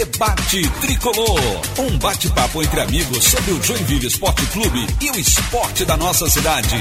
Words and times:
Debate 0.00 0.62
Tricolor. 0.80 1.38
Um 1.78 1.98
bate-papo 1.98 2.62
entre 2.62 2.80
amigos 2.80 3.22
sobre 3.22 3.52
o 3.52 3.62
Joinville 3.62 4.06
Esporte 4.06 4.46
Clube 4.46 4.86
e 4.98 5.10
o 5.10 5.20
esporte 5.20 5.84
da 5.84 5.94
nossa 5.94 6.26
cidade. 6.26 6.74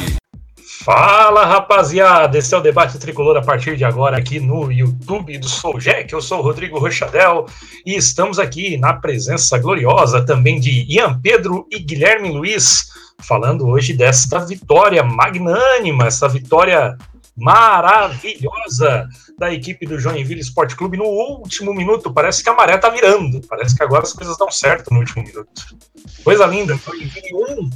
Fala 0.86 1.46
rapaziada, 1.46 2.38
esse 2.38 2.56
é 2.56 2.58
o 2.58 2.62
Debate 2.62 2.98
Tricolor 2.98 3.36
a 3.36 3.42
partir 3.42 3.76
de 3.76 3.84
agora 3.84 4.18
aqui 4.18 4.40
no 4.40 4.72
YouTube 4.72 5.38
do 5.38 5.50
Sou 5.50 5.78
Jack. 5.78 6.14
Eu 6.14 6.22
sou 6.22 6.40
o 6.40 6.42
Rodrigo 6.42 6.80
Rochadel 6.80 7.46
e 7.86 7.94
estamos 7.94 8.40
aqui 8.40 8.78
na 8.78 8.94
presença 8.94 9.58
gloriosa 9.58 10.26
também 10.26 10.58
de 10.58 10.86
Ian 10.90 11.20
Pedro 11.20 11.68
e 11.70 11.78
Guilherme 11.78 12.30
Luiz, 12.30 12.86
falando 13.20 13.68
hoje 13.68 13.92
desta 13.92 14.40
vitória 14.40 15.04
magnânima, 15.04 16.08
essa 16.08 16.30
vitória 16.30 16.98
maravilhosa 17.40 19.08
da 19.38 19.54
equipe 19.54 19.86
do 19.86 20.00
Joinville 20.00 20.42
Esporte 20.42 20.76
Clube 20.76 20.98
no 20.98 21.06
último 21.06 21.74
minuto. 21.74 22.14
Parece 22.14 22.44
que 22.44 22.50
a 22.50 22.54
maré 22.54 22.78
tá 22.78 22.90
virando. 22.90 23.42
Parece 23.48 23.76
que 23.76 23.84
agora 23.84 24.04
as 24.04 24.14
coisas 24.14 24.38
dão 24.38 24.52
certo 24.52 24.94
no 24.94 25.00
último 25.00 25.24
minuto. 25.24 25.50
Coisa 26.24 26.46
linda. 26.46 26.76
Joinville 26.76 27.34
1, 27.34 27.70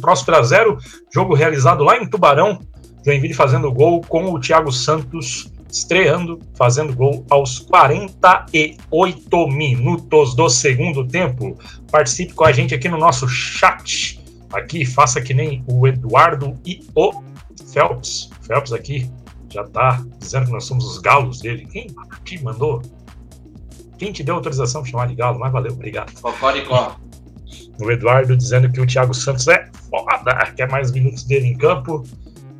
Próspera 0.00 0.42
0. 0.42 0.78
Jogo 1.12 1.34
realizado 1.34 1.84
lá 1.84 1.96
em 1.96 2.06
Tubarão. 2.06 2.60
Joinville 3.04 3.34
fazendo 3.34 3.72
gol 3.72 4.00
com 4.02 4.32
o 4.32 4.40
Thiago 4.40 4.72
Santos 4.72 5.50
estreando, 5.70 6.40
fazendo 6.54 6.94
gol 6.94 7.24
aos 7.30 7.58
48 7.58 9.48
minutos 9.48 10.34
do 10.34 10.48
segundo 10.48 11.06
tempo. 11.06 11.58
Participe 11.90 12.32
com 12.32 12.44
a 12.44 12.52
gente 12.52 12.74
aqui 12.74 12.88
no 12.88 12.98
nosso 12.98 13.28
chat. 13.28 14.18
Aqui, 14.52 14.84
faça 14.86 15.20
que 15.20 15.34
nem 15.34 15.62
o 15.66 15.86
Eduardo 15.86 16.58
e 16.64 16.80
o 16.94 17.12
Phelps. 17.72 18.30
Phelps 18.42 18.72
aqui 18.72 19.10
já 19.50 19.64
tá 19.64 20.04
dizendo 20.18 20.46
que 20.46 20.52
nós 20.52 20.64
somos 20.64 20.84
os 20.84 20.98
galos 20.98 21.40
dele. 21.40 21.66
Quem 21.66 21.88
te 22.24 22.42
mandou? 22.42 22.82
Quem 23.98 24.12
te 24.12 24.22
deu 24.22 24.36
autorização 24.36 24.82
para 24.82 24.90
chamar 24.90 25.08
de 25.08 25.14
galo? 25.14 25.38
Mas 25.38 25.52
valeu, 25.52 25.72
obrigado. 25.72 26.12
Cocoricó. 26.20 26.96
O 27.80 27.90
Eduardo 27.90 28.36
dizendo 28.36 28.70
que 28.70 28.80
o 28.80 28.86
Thiago 28.86 29.14
Santos 29.14 29.46
é 29.48 29.68
foda, 29.88 30.34
quer 30.56 30.70
mais 30.70 30.90
minutos 30.90 31.24
dele 31.24 31.46
em 31.46 31.56
campo. 31.56 32.04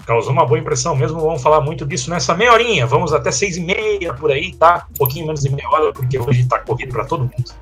Causou 0.06 0.33
uma 0.33 0.47
boa 0.47 0.59
impressão 0.59 0.97
mesmo. 0.97 1.20
Vamos 1.20 1.43
falar 1.43 1.61
muito 1.61 1.84
disso 1.84 2.09
nessa 2.09 2.34
meia 2.34 2.53
horinha. 2.53 2.87
Vamos 2.87 3.12
até 3.12 3.31
seis 3.31 3.56
e 3.56 3.61
meia 3.61 4.15
por 4.15 4.31
aí, 4.31 4.55
tá? 4.55 4.87
Um 4.91 4.95
pouquinho 4.95 5.27
menos 5.27 5.43
de 5.43 5.50
meia 5.50 5.69
hora, 5.69 5.93
porque 5.93 6.19
hoje 6.19 6.47
tá 6.47 6.59
corrido 6.61 6.93
para 6.93 7.05
todo 7.05 7.20
mundo. 7.20 7.55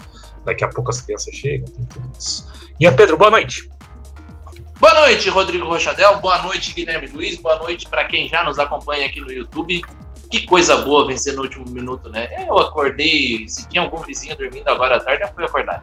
Daqui 0.45 0.63
a 0.63 0.69
pouco 0.69 0.91
as 0.91 1.01
crianças 1.01 1.35
chegam, 1.35 1.67
tem 1.67 1.85
tudo 1.87 2.09
isso. 2.17 2.47
E 2.79 2.87
a 2.87 2.93
Pedro, 2.93 3.17
boa 3.17 3.33
noite. 3.33 3.69
Boa 4.79 4.93
noite, 4.93 5.31
Rodrigo 5.31 5.67
Rochadel. 5.67 6.19
Boa 6.21 6.43
noite, 6.43 6.75
Guilherme 6.75 7.09
Luiz. 7.09 7.37
Boa 7.37 7.57
noite 7.57 7.89
para 7.89 8.05
quem 8.05 8.29
já 8.29 8.45
nos 8.45 8.59
acompanha 8.59 9.07
aqui 9.07 9.21
no 9.21 9.33
YouTube. 9.33 9.81
Que 10.31 10.45
coisa 10.45 10.77
boa 10.77 11.07
vencer 11.07 11.35
no 11.35 11.43
último 11.43 11.65
minuto, 11.71 12.11
né? 12.11 12.29
Eu 12.47 12.59
acordei, 12.59 13.49
se 13.49 13.67
tinha 13.69 13.83
algum 13.83 14.03
vizinho 14.03 14.37
dormindo 14.37 14.69
agora 14.69 14.97
à 14.97 15.01
tarde, 15.01 15.23
eu 15.23 15.29
fui 15.29 15.45
acordar. 15.45 15.83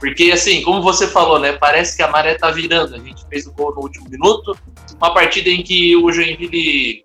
Porque, 0.00 0.32
assim, 0.32 0.62
como 0.62 0.82
você 0.82 1.06
falou, 1.06 1.38
né? 1.38 1.52
Parece 1.52 1.96
que 1.96 2.02
a 2.02 2.10
maré 2.10 2.34
tá 2.34 2.50
virando. 2.50 2.96
A 2.96 2.98
gente 2.98 3.24
fez 3.28 3.46
o 3.46 3.52
gol 3.52 3.72
no 3.72 3.82
último 3.82 4.08
minuto. 4.08 4.58
Uma 4.96 5.14
partida 5.14 5.48
em 5.48 5.62
que 5.62 5.94
o 5.94 6.10
Joinville 6.10 7.04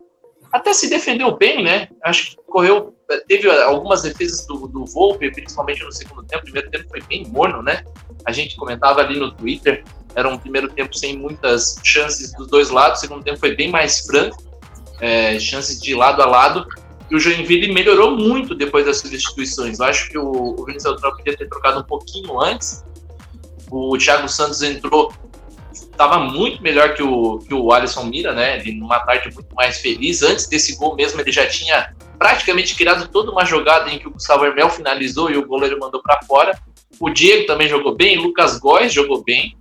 até 0.52 0.74
se 0.74 0.90
defendeu 0.90 1.38
bem, 1.38 1.64
né? 1.64 1.90
Acho 2.04 2.32
que 2.32 2.38
correu. 2.48 2.96
Teve 3.28 3.50
algumas 3.52 4.02
defesas 4.02 4.48
do, 4.48 4.68
do 4.68 4.84
Volpe, 4.84 5.30
principalmente 5.32 5.84
no 5.84 5.92
segundo 5.92 6.24
tempo. 6.24 6.42
O 6.42 6.46
primeiro 6.46 6.72
tempo 6.72 6.90
foi 6.90 7.02
bem 7.04 7.28
morno, 7.28 7.62
né? 7.62 7.84
A 8.26 8.32
gente 8.32 8.56
comentava 8.56 9.02
ali 9.02 9.20
no 9.20 9.32
Twitter. 9.32 9.84
Era 10.16 10.28
um 10.28 10.38
primeiro 10.38 10.70
tempo 10.70 10.96
sem 10.96 11.18
muitas 11.18 11.80
chances 11.84 12.34
dos 12.34 12.48
dois 12.48 12.70
lados, 12.70 13.00
o 13.00 13.02
segundo 13.02 13.24
tempo 13.24 13.40
foi 13.40 13.56
bem 13.56 13.70
mais 13.70 14.00
franco, 14.00 14.44
é, 15.00 15.40
chances 15.40 15.80
de 15.80 15.94
lado 15.96 16.22
a 16.22 16.26
lado. 16.26 16.66
E 17.10 17.16
o 17.16 17.20
Joinville 17.20 17.74
melhorou 17.74 18.16
muito 18.16 18.54
depois 18.54 18.86
das 18.86 18.98
substituições. 18.98 19.80
Eu 19.80 19.86
acho 19.86 20.10
que 20.10 20.18
o, 20.18 20.56
o 20.60 20.66
Vinícius 20.66 20.94
Eutrópio 20.94 21.24
podia 21.24 21.38
ter 21.38 21.48
trocado 21.48 21.80
um 21.80 21.84
pouquinho 21.84 22.40
antes. 22.40 22.86
O 23.72 23.98
Thiago 23.98 24.28
Santos 24.28 24.62
entrou, 24.62 25.12
estava 25.72 26.20
muito 26.20 26.62
melhor 26.62 26.94
que 26.94 27.02
o, 27.02 27.40
que 27.40 27.54
o 27.54 27.72
Alisson 27.72 28.04
Mira, 28.04 28.34
né? 28.34 28.60
Ele 28.60 28.74
numa 28.74 29.00
tarde 29.00 29.34
muito 29.34 29.54
mais 29.56 29.80
feliz. 29.80 30.22
Antes 30.22 30.48
desse 30.48 30.76
gol 30.76 30.96
mesmo, 30.96 31.20
ele 31.20 31.32
já 31.32 31.48
tinha 31.48 31.96
praticamente 32.20 32.76
criado 32.76 33.08
toda 33.08 33.32
uma 33.32 33.46
jogada 33.46 33.90
em 33.90 33.98
que 33.98 34.08
o 34.08 34.12
Gustavo 34.12 34.46
Hermel 34.46 34.70
finalizou 34.70 35.32
e 35.32 35.38
o 35.38 35.48
goleiro 35.48 35.80
mandou 35.80 36.02
para 36.02 36.22
fora. 36.24 36.60
O 37.00 37.10
Diego 37.10 37.48
também 37.48 37.68
jogou 37.68 37.96
bem, 37.96 38.20
o 38.20 38.24
Lucas 38.24 38.60
Góes 38.60 38.94
jogou 38.94 39.24
bem 39.24 39.56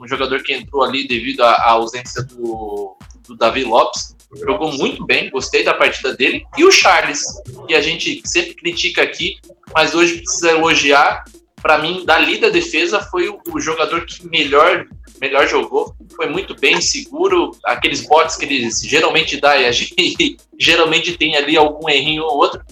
um 0.00 0.08
jogador 0.08 0.42
que 0.42 0.52
entrou 0.52 0.82
ali 0.82 1.06
devido 1.06 1.42
à, 1.42 1.70
ausência 1.70 2.22
do, 2.22 2.96
do 3.26 3.36
Davi 3.36 3.64
Lopes. 3.64 4.16
Jogou 4.38 4.72
muito 4.72 5.04
bem, 5.04 5.28
gostei 5.28 5.62
da 5.64 5.74
partida 5.74 6.14
dele. 6.14 6.44
E 6.56 6.64
o 6.64 6.70
Charles, 6.70 7.22
que 7.66 7.74
a 7.74 7.82
gente 7.82 8.22
sempre 8.24 8.54
critica 8.54 9.02
aqui, 9.02 9.36
mas 9.74 9.94
hoje 9.94 10.18
precisa 10.18 10.52
elogiar. 10.52 11.24
Para 11.60 11.78
mim, 11.78 12.04
dali 12.06 12.38
da 12.38 12.48
defesa, 12.48 13.00
foi 13.00 13.28
o, 13.28 13.38
o 13.52 13.60
jogador 13.60 14.06
que 14.06 14.26
melhor 14.26 14.86
melhor 15.20 15.46
jogou, 15.46 15.94
foi 16.16 16.28
muito 16.28 16.54
bem, 16.58 16.80
seguro, 16.80 17.50
aqueles 17.64 18.06
botes 18.06 18.36
que 18.36 18.46
ele 18.46 18.70
geralmente 18.82 19.38
dá, 19.38 19.56
e 19.58 19.66
a 19.66 19.72
gente 19.72 20.38
geralmente 20.58 21.16
tem 21.16 21.36
ali 21.36 21.56
algum 21.56 21.90
errinho 21.90 22.24
ou 22.24 22.38
outro. 22.38 22.62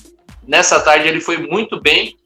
Nessa 0.46 0.80
tarde 0.80 1.06
ele 1.06 1.20
foi 1.20 1.36
muito 1.36 1.78
bem, 1.78 2.16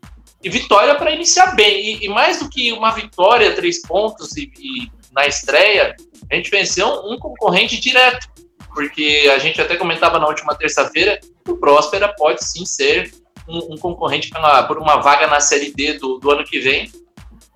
e 0.42 0.48
vitória 0.48 0.94
para 0.94 1.12
iniciar 1.12 1.54
bem. 1.54 1.80
E, 1.80 2.04
e, 2.06 2.08
mais 2.08 2.38
do 2.38 2.48
que 2.48 2.72
uma 2.72 2.90
vitória, 2.90 3.54
três 3.54 3.80
pontos 3.82 4.36
e, 4.36 4.50
e 4.58 4.90
na 5.12 5.26
estreia, 5.26 5.94
a 6.30 6.34
gente 6.34 6.50
venceu 6.50 6.86
um, 6.86 7.14
um, 7.14 7.18
concorrente 7.18 7.80
direto. 7.80 8.26
Porque 8.74 9.30
a 9.34 9.38
gente 9.38 9.60
até 9.60 9.76
comentava 9.76 10.18
na 10.18 10.26
última 10.26 10.54
terça-feira 10.54 11.20
o 11.48 11.56
Próspera 11.56 12.14
pode 12.16 12.44
sim 12.44 12.64
ser 12.64 13.12
um, 13.48 13.74
um 13.74 13.76
concorrente 13.76 14.30
uma, 14.36 14.62
por 14.62 14.78
uma 14.78 14.96
vaga 14.96 15.26
na 15.26 15.40
Série 15.40 15.72
D 15.72 15.94
do, 15.98 16.18
do 16.18 16.30
ano 16.30 16.44
que 16.44 16.60
vem, 16.60 16.90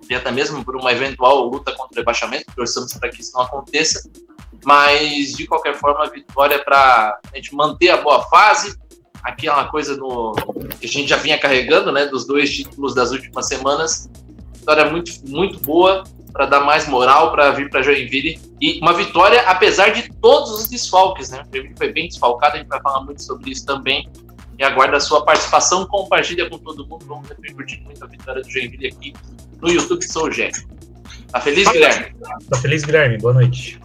e 0.09 0.15
até 0.15 0.31
mesmo 0.31 0.63
por 0.63 0.75
uma 0.75 0.91
eventual 0.91 1.45
luta 1.45 1.71
contra 1.71 1.93
o 1.93 1.97
rebaixamento, 1.97 2.45
torçamos 2.55 2.93
para 2.93 3.09
que 3.09 3.21
isso 3.21 3.33
não 3.33 3.41
aconteça. 3.41 4.09
Mas, 4.65 5.33
de 5.33 5.45
qualquer 5.45 5.75
forma, 5.75 6.05
a 6.05 6.09
vitória 6.09 6.63
para 6.63 7.19
a 7.31 7.35
gente 7.35 7.53
manter 7.55 7.89
a 7.89 7.97
boa 7.97 8.23
fase, 8.23 8.77
aquela 9.23 9.65
coisa 9.65 9.95
no, 9.97 10.33
que 10.79 10.85
a 10.85 10.89
gente 10.89 11.07
já 11.07 11.17
vinha 11.17 11.37
carregando, 11.37 11.91
né, 11.91 12.05
dos 12.05 12.25
dois 12.25 12.53
títulos 12.53 12.93
das 12.93 13.11
últimas 13.11 13.47
semanas. 13.47 14.09
Vitória 14.55 14.89
muito, 14.89 15.11
muito 15.27 15.59
boa 15.59 16.03
para 16.31 16.45
dar 16.45 16.59
mais 16.59 16.87
moral 16.87 17.31
para 17.31 17.51
vir 17.51 17.69
para 17.69 17.81
Joinville 17.81 18.39
e 18.61 18.79
uma 18.79 18.93
vitória 18.93 19.41
apesar 19.41 19.89
de 19.89 20.11
todos 20.21 20.51
os 20.51 20.67
desfalques, 20.67 21.29
né? 21.29 21.41
O 21.41 21.55
Joinville 21.55 21.77
foi 21.77 21.91
bem 21.91 22.07
desfalcado, 22.07 22.55
a 22.55 22.57
gente 22.59 22.67
vai 22.67 22.81
falar 22.81 23.03
muito 23.03 23.23
sobre 23.23 23.51
isso 23.51 23.65
também. 23.65 24.09
E 24.59 24.63
aguarda 24.63 24.97
a 24.97 24.99
sua 24.99 25.23
participação, 25.23 25.85
compartilha 25.85 26.49
com 26.49 26.57
todo 26.57 26.85
mundo. 26.87 27.05
Vamos 27.05 27.29
repercutir 27.29 27.81
muito 27.83 28.03
a 28.03 28.07
vitória 28.07 28.41
do 28.41 28.49
Joinville 28.49 28.87
aqui 28.87 29.13
no 29.61 29.69
YouTube 29.69 30.03
Sou 30.03 30.27
o 30.27 30.31
Gé. 30.31 30.51
Tá 31.31 31.39
feliz, 31.39 31.67
Guilherme? 31.69 32.15
Tá 32.49 32.57
feliz, 32.57 32.83
Guilherme. 32.83 33.17
Boa 33.19 33.33
noite. 33.33 33.79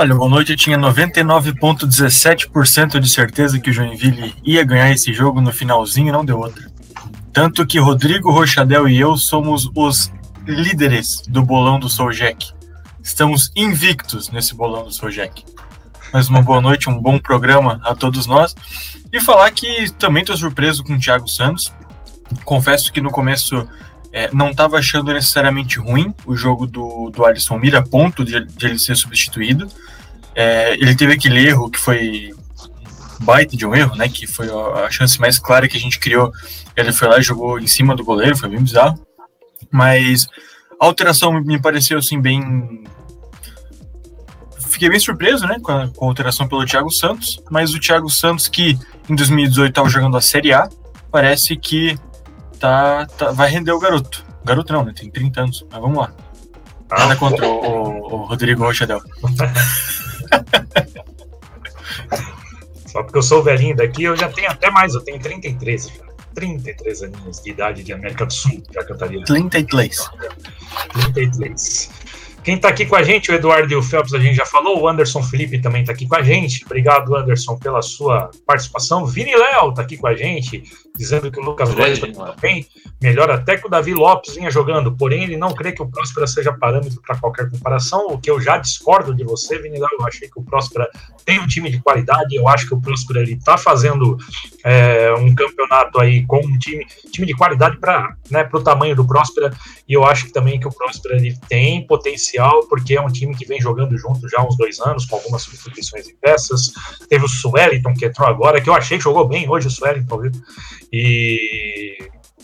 Olha, 0.00 0.14
boa 0.14 0.30
noite 0.30 0.54
tinha 0.54 0.78
99,17% 0.78 3.00
de 3.00 3.08
certeza 3.08 3.58
que 3.58 3.70
o 3.70 3.72
Joinville 3.72 4.32
ia 4.44 4.62
ganhar 4.62 4.92
esse 4.92 5.12
jogo 5.12 5.40
no 5.40 5.52
finalzinho 5.52 6.12
não 6.12 6.24
deu 6.24 6.38
outra. 6.38 6.70
Tanto 7.32 7.66
que 7.66 7.80
Rodrigo 7.80 8.30
Rochadel 8.30 8.88
e 8.88 8.96
eu 8.96 9.16
somos 9.16 9.68
os 9.74 10.12
líderes 10.46 11.24
do 11.26 11.42
bolão 11.42 11.80
do 11.80 11.88
Soljek. 11.88 12.52
Estamos 13.02 13.50
invictos 13.56 14.30
nesse 14.30 14.54
bolão 14.54 14.84
do 14.84 14.92
Soljek. 14.92 15.44
Mais 16.12 16.28
uma 16.28 16.42
boa 16.42 16.60
noite, 16.60 16.88
um 16.88 17.02
bom 17.02 17.18
programa 17.18 17.80
a 17.82 17.92
todos 17.92 18.24
nós. 18.24 18.54
E 19.12 19.20
falar 19.20 19.50
que 19.50 19.90
também 19.94 20.20
estou 20.20 20.36
surpreso 20.36 20.84
com 20.84 20.94
o 20.94 21.00
Thiago 21.00 21.26
Santos. 21.26 21.74
Confesso 22.44 22.92
que 22.92 23.00
no 23.00 23.10
começo 23.10 23.66
é, 24.12 24.30
não 24.32 24.50
estava 24.50 24.78
achando 24.78 25.12
necessariamente 25.12 25.80
ruim 25.80 26.14
o 26.24 26.36
jogo 26.36 26.68
do, 26.68 27.10
do 27.10 27.24
Alisson 27.24 27.58
Mira, 27.58 27.82
ponto 27.82 28.24
de, 28.24 28.44
de 28.44 28.66
ele 28.66 28.78
ser 28.78 28.96
substituído. 28.96 29.68
É, 30.40 30.74
ele 30.74 30.94
teve 30.94 31.14
aquele 31.14 31.48
erro 31.48 31.68
que 31.68 31.80
foi 31.80 32.32
baita 33.18 33.56
de 33.56 33.66
um 33.66 33.74
erro, 33.74 33.96
né? 33.96 34.08
Que 34.08 34.24
foi 34.24 34.46
a 34.48 34.88
chance 34.88 35.20
mais 35.20 35.36
clara 35.36 35.66
que 35.66 35.76
a 35.76 35.80
gente 35.80 35.98
criou. 35.98 36.30
Ele 36.76 36.92
foi 36.92 37.08
lá 37.08 37.18
e 37.18 37.22
jogou 37.22 37.58
em 37.58 37.66
cima 37.66 37.96
do 37.96 38.04
goleiro, 38.04 38.38
foi 38.38 38.48
bem 38.48 38.62
bizarro. 38.62 39.04
Mas 39.68 40.28
a 40.80 40.86
alteração 40.86 41.32
me 41.42 41.60
pareceu 41.60 41.98
assim 41.98 42.20
bem. 42.20 42.84
Fiquei 44.68 44.88
bem 44.88 45.00
surpreso, 45.00 45.44
né, 45.44 45.58
com 45.60 45.72
a, 45.72 45.88
com 45.88 46.04
a 46.04 46.08
alteração 46.08 46.46
pelo 46.46 46.64
Thiago 46.64 46.90
Santos, 46.92 47.42
mas 47.50 47.74
o 47.74 47.80
Thiago 47.80 48.08
Santos 48.08 48.46
que 48.46 48.78
em 49.10 49.16
2018 49.16 49.70
estava 49.70 49.88
jogando 49.88 50.16
a 50.16 50.20
Série 50.20 50.52
A, 50.52 50.68
parece 51.10 51.56
que 51.56 51.98
tá, 52.60 53.06
tá, 53.06 53.32
vai 53.32 53.50
render 53.50 53.72
o 53.72 53.80
garoto. 53.80 54.24
Garoto 54.44 54.72
não, 54.72 54.84
né? 54.84 54.92
Tem 54.94 55.10
30 55.10 55.40
anos, 55.40 55.66
mas 55.68 55.80
vamos 55.80 55.98
lá. 55.98 56.12
Nada 56.88 57.16
contra 57.16 57.44
o, 57.44 57.58
o, 57.58 58.14
o 58.14 58.24
Rodrigo 58.26 58.62
Rochadel. 58.62 59.00
Só 62.86 63.02
porque 63.02 63.18
eu 63.18 63.22
sou 63.22 63.42
velhinho 63.42 63.76
daqui, 63.76 64.04
eu 64.04 64.16
já 64.16 64.30
tenho 64.30 64.50
até 64.50 64.70
mais, 64.70 64.94
eu 64.94 65.02
tenho 65.02 65.20
33 65.20 65.88
já. 65.88 66.08
33 66.34 67.02
aninhos 67.02 67.42
de 67.42 67.50
idade 67.50 67.82
de 67.82 67.92
América 67.92 68.24
do 68.24 68.32
Sul, 68.32 68.62
já 68.72 68.84
cantaria. 68.84 69.22
33. 69.24 70.10
33. 71.12 71.90
Quem 72.44 72.54
está 72.54 72.68
aqui 72.68 72.86
com 72.86 72.96
a 72.96 73.02
gente, 73.02 73.30
o 73.30 73.34
Eduardo 73.34 73.72
e 73.72 73.76
o 73.76 73.82
Phelps, 73.82 74.14
a 74.14 74.18
gente 74.18 74.36
já 74.36 74.46
falou, 74.46 74.80
o 74.80 74.88
Anderson 74.88 75.22
Felipe 75.22 75.60
também 75.60 75.82
está 75.82 75.92
aqui 75.92 76.06
com 76.06 76.16
a 76.16 76.22
gente. 76.22 76.64
Obrigado, 76.64 77.14
Anderson, 77.14 77.58
pela 77.58 77.82
sua 77.82 78.30
participação. 78.46 79.04
Vini 79.04 79.36
Léo 79.36 79.70
está 79.70 79.82
aqui 79.82 79.96
com 79.96 80.06
a 80.06 80.14
gente, 80.14 80.62
dizendo 80.98 81.30
que 81.30 81.38
o 81.38 81.42
Lucas 81.44 81.72
Góes 81.72 82.02
está 82.02 82.34
bem, 82.40 82.66
melhor 83.00 83.30
até 83.30 83.56
que 83.56 83.66
o 83.66 83.70
Davi 83.70 83.94
Lopes 83.94 84.34
vinha 84.34 84.50
jogando, 84.50 84.96
porém 84.96 85.22
ele 85.22 85.36
não 85.36 85.54
crê 85.54 85.70
que 85.70 85.80
o 85.80 85.88
Próspera 85.88 86.26
seja 86.26 86.52
parâmetro 86.52 87.00
para 87.00 87.16
qualquer 87.16 87.48
comparação, 87.48 88.08
o 88.08 88.18
que 88.18 88.28
eu 88.28 88.40
já 88.40 88.58
discordo 88.58 89.14
de 89.14 89.22
você, 89.22 89.58
Vini 89.58 89.78
Léo, 89.78 89.88
eu 90.00 90.06
achei 90.06 90.28
que 90.28 90.38
o 90.38 90.42
Próspera 90.42 90.90
tem 91.24 91.38
um 91.38 91.46
time 91.46 91.70
de 91.70 91.80
qualidade, 91.80 92.34
eu 92.34 92.48
acho 92.48 92.66
que 92.66 92.74
o 92.74 92.80
Próspera 92.80 93.22
ele 93.22 93.34
está 93.34 93.56
fazendo 93.56 94.18
é, 94.64 95.12
um 95.14 95.32
campeonato 95.34 96.00
aí 96.00 96.26
com 96.26 96.38
um 96.38 96.58
time, 96.58 96.84
time 97.12 97.26
de 97.26 97.34
qualidade 97.34 97.76
para 97.78 98.16
né, 98.28 98.48
o 98.52 98.60
tamanho 98.60 98.96
do 98.96 99.06
Próspera, 99.06 99.52
e 99.88 99.92
eu 99.92 100.04
acho 100.04 100.26
que 100.26 100.32
também 100.32 100.58
que 100.58 100.66
o 100.66 100.72
Próspera 100.72 101.16
ele 101.16 101.38
tem 101.48 101.86
potencial, 101.86 102.66
porque 102.68 102.96
é 102.96 103.00
um 103.00 103.08
time 103.08 103.36
que 103.36 103.46
vem 103.46 103.60
jogando 103.60 103.96
junto 103.96 104.28
já 104.28 104.40
há 104.40 104.46
uns 104.46 104.56
dois 104.56 104.80
anos, 104.80 105.06
com 105.06 105.16
algumas 105.16 105.42
substituições 105.42 106.06
de 106.06 106.14
peças. 106.14 106.72
Teve 107.08 107.24
o 107.24 107.28
Sueliton 107.28 107.94
que 107.94 108.06
entrou 108.06 108.28
agora, 108.28 108.60
que 108.60 108.68
eu 108.68 108.74
achei 108.74 108.98
que 108.98 109.04
jogou 109.04 109.26
bem 109.26 109.48
hoje 109.48 109.68
o 109.68 109.70
Sueliton, 109.70 110.18
viu? 110.18 110.32
E 110.92 111.98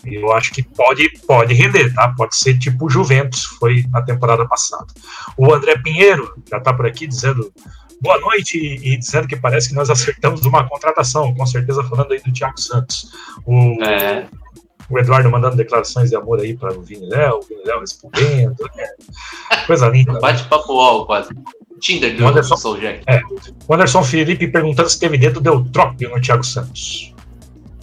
eu 0.05 0.32
acho 0.32 0.52
que 0.52 0.62
pode, 0.62 1.08
pode 1.26 1.55
render, 1.55 1.93
tá? 1.94 2.12
Pode 2.17 2.37
ser 2.37 2.58
tipo 2.58 2.91
Juventus, 2.91 3.44
foi 3.44 3.85
na 3.91 4.02
temporada 4.02 4.46
passada. 4.46 4.87
O 5.37 5.52
André 5.52 5.79
Pinheiro 5.79 6.35
já 6.49 6.58
está 6.58 6.73
por 6.73 6.87
aqui 6.87 7.06
dizendo 7.06 7.52
boa 8.00 8.19
noite 8.20 8.58
e 8.58 8.96
dizendo 8.99 9.26
que 9.26 9.37
parece 9.37 9.69
que 9.69 9.75
nós 9.75 9.88
acertamos 9.88 10.44
uma 10.44 10.69
contratação, 10.69 11.35
com 11.35 11.46
certeza 11.46 11.82
falando 11.85 12.12
aí 12.12 12.20
do 12.20 12.32
Thiago 12.32 12.61
Santos. 12.61 13.11
O, 13.46 13.82
é 13.82 14.29
o 14.90 14.99
Eduardo 14.99 15.31
mandando 15.31 15.56
declarações 15.56 16.11
de 16.11 16.17
amor 16.17 16.40
aí 16.40 16.56
para 16.56 16.76
o 16.76 16.82
Vini 16.82 17.08
Léo, 17.08 17.38
o 17.38 17.43
Vini 17.43 17.62
Léo 17.64 17.81
respondendo. 17.81 18.55
É, 18.76 19.56
coisa 19.67 19.88
linda. 19.88 20.19
Bate-papo 20.20 20.73
all, 20.79 21.06
quase. 21.06 21.31
Tinder 21.81 22.17
do 22.17 22.26
Anderson, 22.26 22.56
Soul 22.56 22.81
Jack. 22.81 23.02
É, 23.06 23.20
o 23.67 23.75
Anderson 23.75 24.02
Felipe 24.02 24.47
perguntando 24.49 24.88
se 24.88 24.99
teve 24.99 25.19
dedo 25.19 25.40
deu 25.40 25.64
trope 25.70 26.06
no 26.06 26.20
Thiago 26.20 26.44
Santos. 26.44 27.13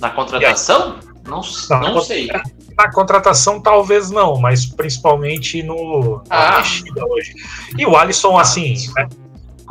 Na 0.02 0.10
contratação? 0.10 1.00
Não, 1.24 1.42
não, 1.70 1.94
não 1.94 2.02
sei. 2.02 2.28
Na 2.76 2.92
contratação, 2.92 3.62
talvez 3.62 4.10
não, 4.10 4.38
mas 4.38 4.66
principalmente 4.66 5.62
no 5.62 6.24
ah. 6.30 6.58
mexida 6.58 7.06
hoje. 7.06 7.36
E 7.78 7.86
o 7.86 7.96
Alisson, 7.96 8.38
assim. 8.38 8.76
Né, 8.96 9.08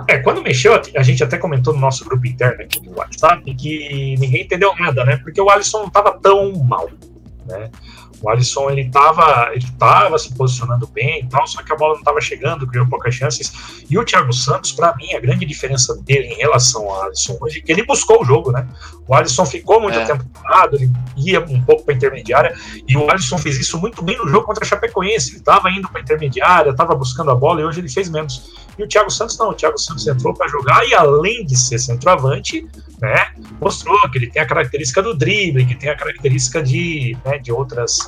é, 0.09 0.19
quando 0.19 0.41
mexeu, 0.41 0.81
a 0.97 1.03
gente 1.03 1.23
até 1.23 1.37
comentou 1.37 1.75
no 1.75 1.81
nosso 1.81 2.05
grupo 2.05 2.27
interno 2.27 2.62
aqui 2.62 2.81
no 2.88 2.97
WhatsApp 2.97 3.43
que 3.55 4.17
ninguém 4.19 4.43
entendeu 4.43 4.75
nada, 4.79 5.05
né? 5.05 5.17
Porque 5.17 5.41
o 5.41 5.50
Alisson 5.50 5.81
não 5.81 5.87
estava 5.88 6.12
tão 6.19 6.53
mal. 6.62 6.88
Né? 7.58 7.70
O 8.23 8.29
Alisson 8.29 8.70
ele 8.70 8.82
estava 8.82 9.50
ele 9.52 9.67
tava 9.79 10.19
se 10.19 10.35
posicionando 10.35 10.87
bem 10.88 11.20
e 11.20 11.26
tal, 11.26 11.47
só 11.47 11.62
que 11.62 11.73
a 11.73 11.76
bola 11.76 11.94
não 11.94 12.00
estava 12.00 12.20
chegando, 12.20 12.67
criou 12.67 12.87
poucas 12.87 13.14
chances. 13.14 13.85
E 13.88 13.99
o 13.99 14.05
Thiago 14.05 14.32
Santos, 14.32 14.73
para 14.73 14.94
mim, 14.97 15.14
a 15.14 15.20
grande 15.20 15.47
diferença 15.47 15.97
dele 16.02 16.29
em 16.29 16.37
relação 16.37 16.88
ao 16.91 17.05
Alisson 17.05 17.38
hoje 17.41 17.58
é 17.58 17.62
que 17.62 17.73
ele 17.73 17.85
buscou 17.85 18.20
o 18.20 18.25
jogo, 18.25 18.52
né? 18.52 18.69
O 19.08 19.14
Alisson 19.14 19.47
ficou 19.47 19.81
muito 19.81 19.99
é. 19.99 20.05
tempo 20.05 20.25
parado, 20.43 20.76
ele 20.76 20.91
ia 21.17 21.41
um 21.41 21.62
pouco 21.62 21.85
para 21.85 21.94
intermediária, 21.94 22.55
e 22.87 22.97
o 22.97 23.11
Alisson 23.11 23.38
fez 23.38 23.58
isso 23.58 23.79
muito 23.79 24.03
bem 24.03 24.19
no 24.19 24.29
jogo 24.29 24.44
contra 24.44 24.64
a 24.64 24.69
Chapecoense. 24.69 25.31
Ele 25.31 25.38
estava 25.38 25.70
indo 25.70 25.88
para 25.88 26.00
intermediária, 26.00 26.70
estava 26.70 26.94
buscando 26.94 27.31
a 27.31 27.35
bola 27.35 27.61
e 27.61 27.64
hoje 27.64 27.81
ele 27.81 27.88
fez 27.88 28.11
menos. 28.11 28.69
E 28.78 28.82
o 28.82 28.88
Thiago 28.88 29.11
Santos 29.11 29.38
não, 29.38 29.50
o 29.50 29.55
Thiago 29.55 29.78
Santos 29.78 30.06
entrou 30.06 30.34
para 30.34 30.49
jogar 30.49 30.87
e 30.87 30.94
além 30.94 31.44
de 31.44 31.56
ser 31.56 31.78
centroavante, 31.78 32.67
né, 33.00 33.32
mostrou 33.61 33.99
que 34.11 34.19
ele 34.19 34.31
tem 34.31 34.43
a 34.43 34.46
característica 34.46 35.02
do 35.02 35.14
drible, 35.14 35.67
que 35.67 35.75
tem 35.75 35.90
a 35.90 35.96
característica 35.96 36.62
de, 36.62 37.17
né, 37.25 37.38
de 37.38 37.52
outras 37.52 37.99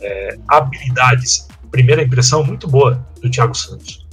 é, 0.00 0.38
habilidades. 0.48 1.46
Primeira 1.70 2.02
impressão 2.02 2.42
muito 2.42 2.66
boa 2.66 3.06
do 3.20 3.30
Thiago 3.30 3.54
Santos. 3.54 4.06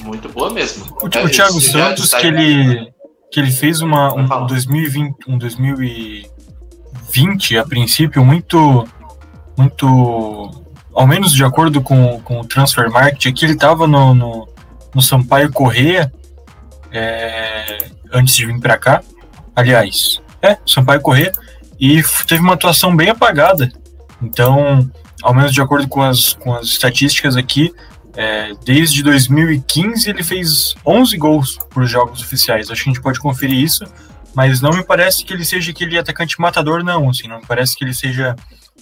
Muito 0.00 0.28
boa 0.28 0.50
mesmo. 0.50 0.84
O, 1.00 1.06
é, 1.06 1.24
o 1.24 1.30
Thiago 1.30 1.60
Santos 1.60 2.12
que 2.12 2.26
ele 2.26 2.92
que 3.30 3.40
ele 3.40 3.50
fez 3.50 3.80
uma 3.80 4.14
um 4.14 4.46
2020, 4.46 5.16
um 5.28 5.36
2020 5.36 7.58
a 7.58 7.64
princípio 7.64 8.24
muito 8.24 8.86
muito 9.56 10.64
ao 10.94 11.04
menos 11.06 11.32
de 11.32 11.44
acordo 11.44 11.82
com, 11.82 12.20
com 12.20 12.40
o 12.40 12.44
Transfer 12.44 12.90
Market, 12.90 13.26
aqui 13.26 13.44
ele 13.44 13.52
estava 13.52 13.86
no, 13.86 14.14
no, 14.14 14.48
no 14.96 15.02
Sampaio 15.02 15.52
Correia 15.52 16.10
é, 16.90 17.90
antes 18.10 18.34
de 18.34 18.46
vir 18.46 18.58
para 18.58 18.78
cá. 18.78 19.02
Aliás, 19.54 20.22
é, 20.40 20.56
Sampaio 20.66 21.02
Correia. 21.02 21.32
E 21.78 22.02
teve 22.26 22.40
uma 22.40 22.54
atuação 22.54 22.96
bem 22.96 23.10
apagada. 23.10 23.70
Então, 24.22 24.90
ao 25.22 25.34
menos 25.34 25.52
de 25.52 25.60
acordo 25.60 25.86
com 25.86 26.00
as, 26.00 26.32
com 26.32 26.54
as 26.54 26.68
estatísticas 26.68 27.36
aqui, 27.36 27.70
é, 28.16 28.52
desde 28.64 29.02
2015 29.02 30.08
ele 30.08 30.24
fez 30.24 30.74
11 30.86 31.14
gols 31.18 31.58
por 31.68 31.84
jogos 31.84 32.22
oficiais. 32.22 32.70
Acho 32.70 32.84
que 32.84 32.88
a 32.88 32.92
gente 32.94 33.02
pode 33.02 33.20
conferir 33.20 33.58
isso, 33.58 33.84
mas 34.34 34.62
não 34.62 34.70
me 34.70 34.82
parece 34.82 35.26
que 35.26 35.34
ele 35.34 35.44
seja 35.44 35.72
aquele 35.72 35.98
atacante 35.98 36.40
matador, 36.40 36.82
não. 36.82 37.10
Assim, 37.10 37.28
não 37.28 37.40
me 37.40 37.46
parece 37.46 37.76
que 37.76 37.84
ele 37.84 37.92
seja 37.92 38.34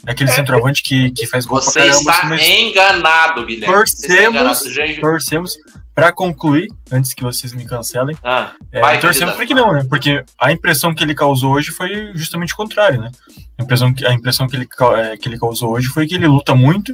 aquele 0.06 0.30
é. 0.30 0.32
centroavante 0.32 0.82
que, 0.82 1.10
que 1.10 1.26
faz 1.26 1.46
gol 1.46 1.60
Você 1.60 1.72
pra 1.72 1.82
caramba. 1.82 1.98
Você 1.98 2.10
está 2.10 2.34
assim, 2.34 2.70
enganado, 2.70 3.46
Guilherme. 3.46 3.74
Torcemos, 3.74 4.62
torcemos 5.00 5.56
para 5.94 6.12
concluir, 6.12 6.68
antes 6.90 7.14
que 7.14 7.22
vocês 7.22 7.52
me 7.52 7.64
cancelem, 7.64 8.16
ah, 8.24 8.52
é, 8.72 8.96
torcemos 8.96 9.34
para 9.36 9.46
que 9.46 9.54
não, 9.54 9.72
né? 9.72 9.86
Porque 9.88 10.24
a 10.40 10.50
impressão 10.50 10.92
que 10.92 11.04
ele 11.04 11.14
causou 11.14 11.52
hoje 11.52 11.70
foi 11.70 12.10
justamente 12.14 12.52
o 12.52 12.56
contrário, 12.56 13.00
né? 13.00 13.10
A 13.56 13.62
impressão, 13.62 13.94
a 14.04 14.12
impressão 14.12 14.48
que, 14.48 14.56
ele, 14.56 14.68
é, 14.96 15.16
que 15.16 15.28
ele 15.28 15.38
causou 15.38 15.70
hoje 15.70 15.86
foi 15.86 16.06
que 16.06 16.16
ele 16.16 16.26
luta 16.26 16.52
muito, 16.52 16.92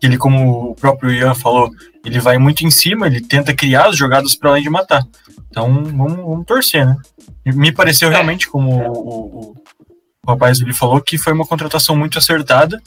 que 0.00 0.06
ele, 0.06 0.18
como 0.18 0.70
o 0.70 0.74
próprio 0.74 1.12
Ian 1.12 1.34
falou, 1.34 1.70
ele 2.04 2.18
vai 2.18 2.36
muito 2.36 2.66
em 2.66 2.70
cima, 2.70 3.06
ele 3.06 3.20
tenta 3.20 3.54
criar 3.54 3.86
as 3.86 3.96
jogadas 3.96 4.34
para 4.34 4.50
além 4.50 4.62
de 4.64 4.70
matar. 4.70 5.04
Então, 5.48 5.72
vamos, 5.72 6.16
vamos 6.16 6.44
torcer, 6.44 6.84
né? 6.84 6.96
Me 7.46 7.70
pareceu 7.70 8.08
é. 8.08 8.12
realmente, 8.12 8.48
como 8.48 8.70
o, 8.72 9.52
o, 9.52 9.61
o 10.24 10.30
rapaz 10.30 10.60
ele 10.60 10.72
falou, 10.72 11.00
que 11.00 11.18
foi 11.18 11.32
uma 11.32 11.46
contratação 11.46 11.96
muito 11.96 12.16
acertada, 12.16 12.80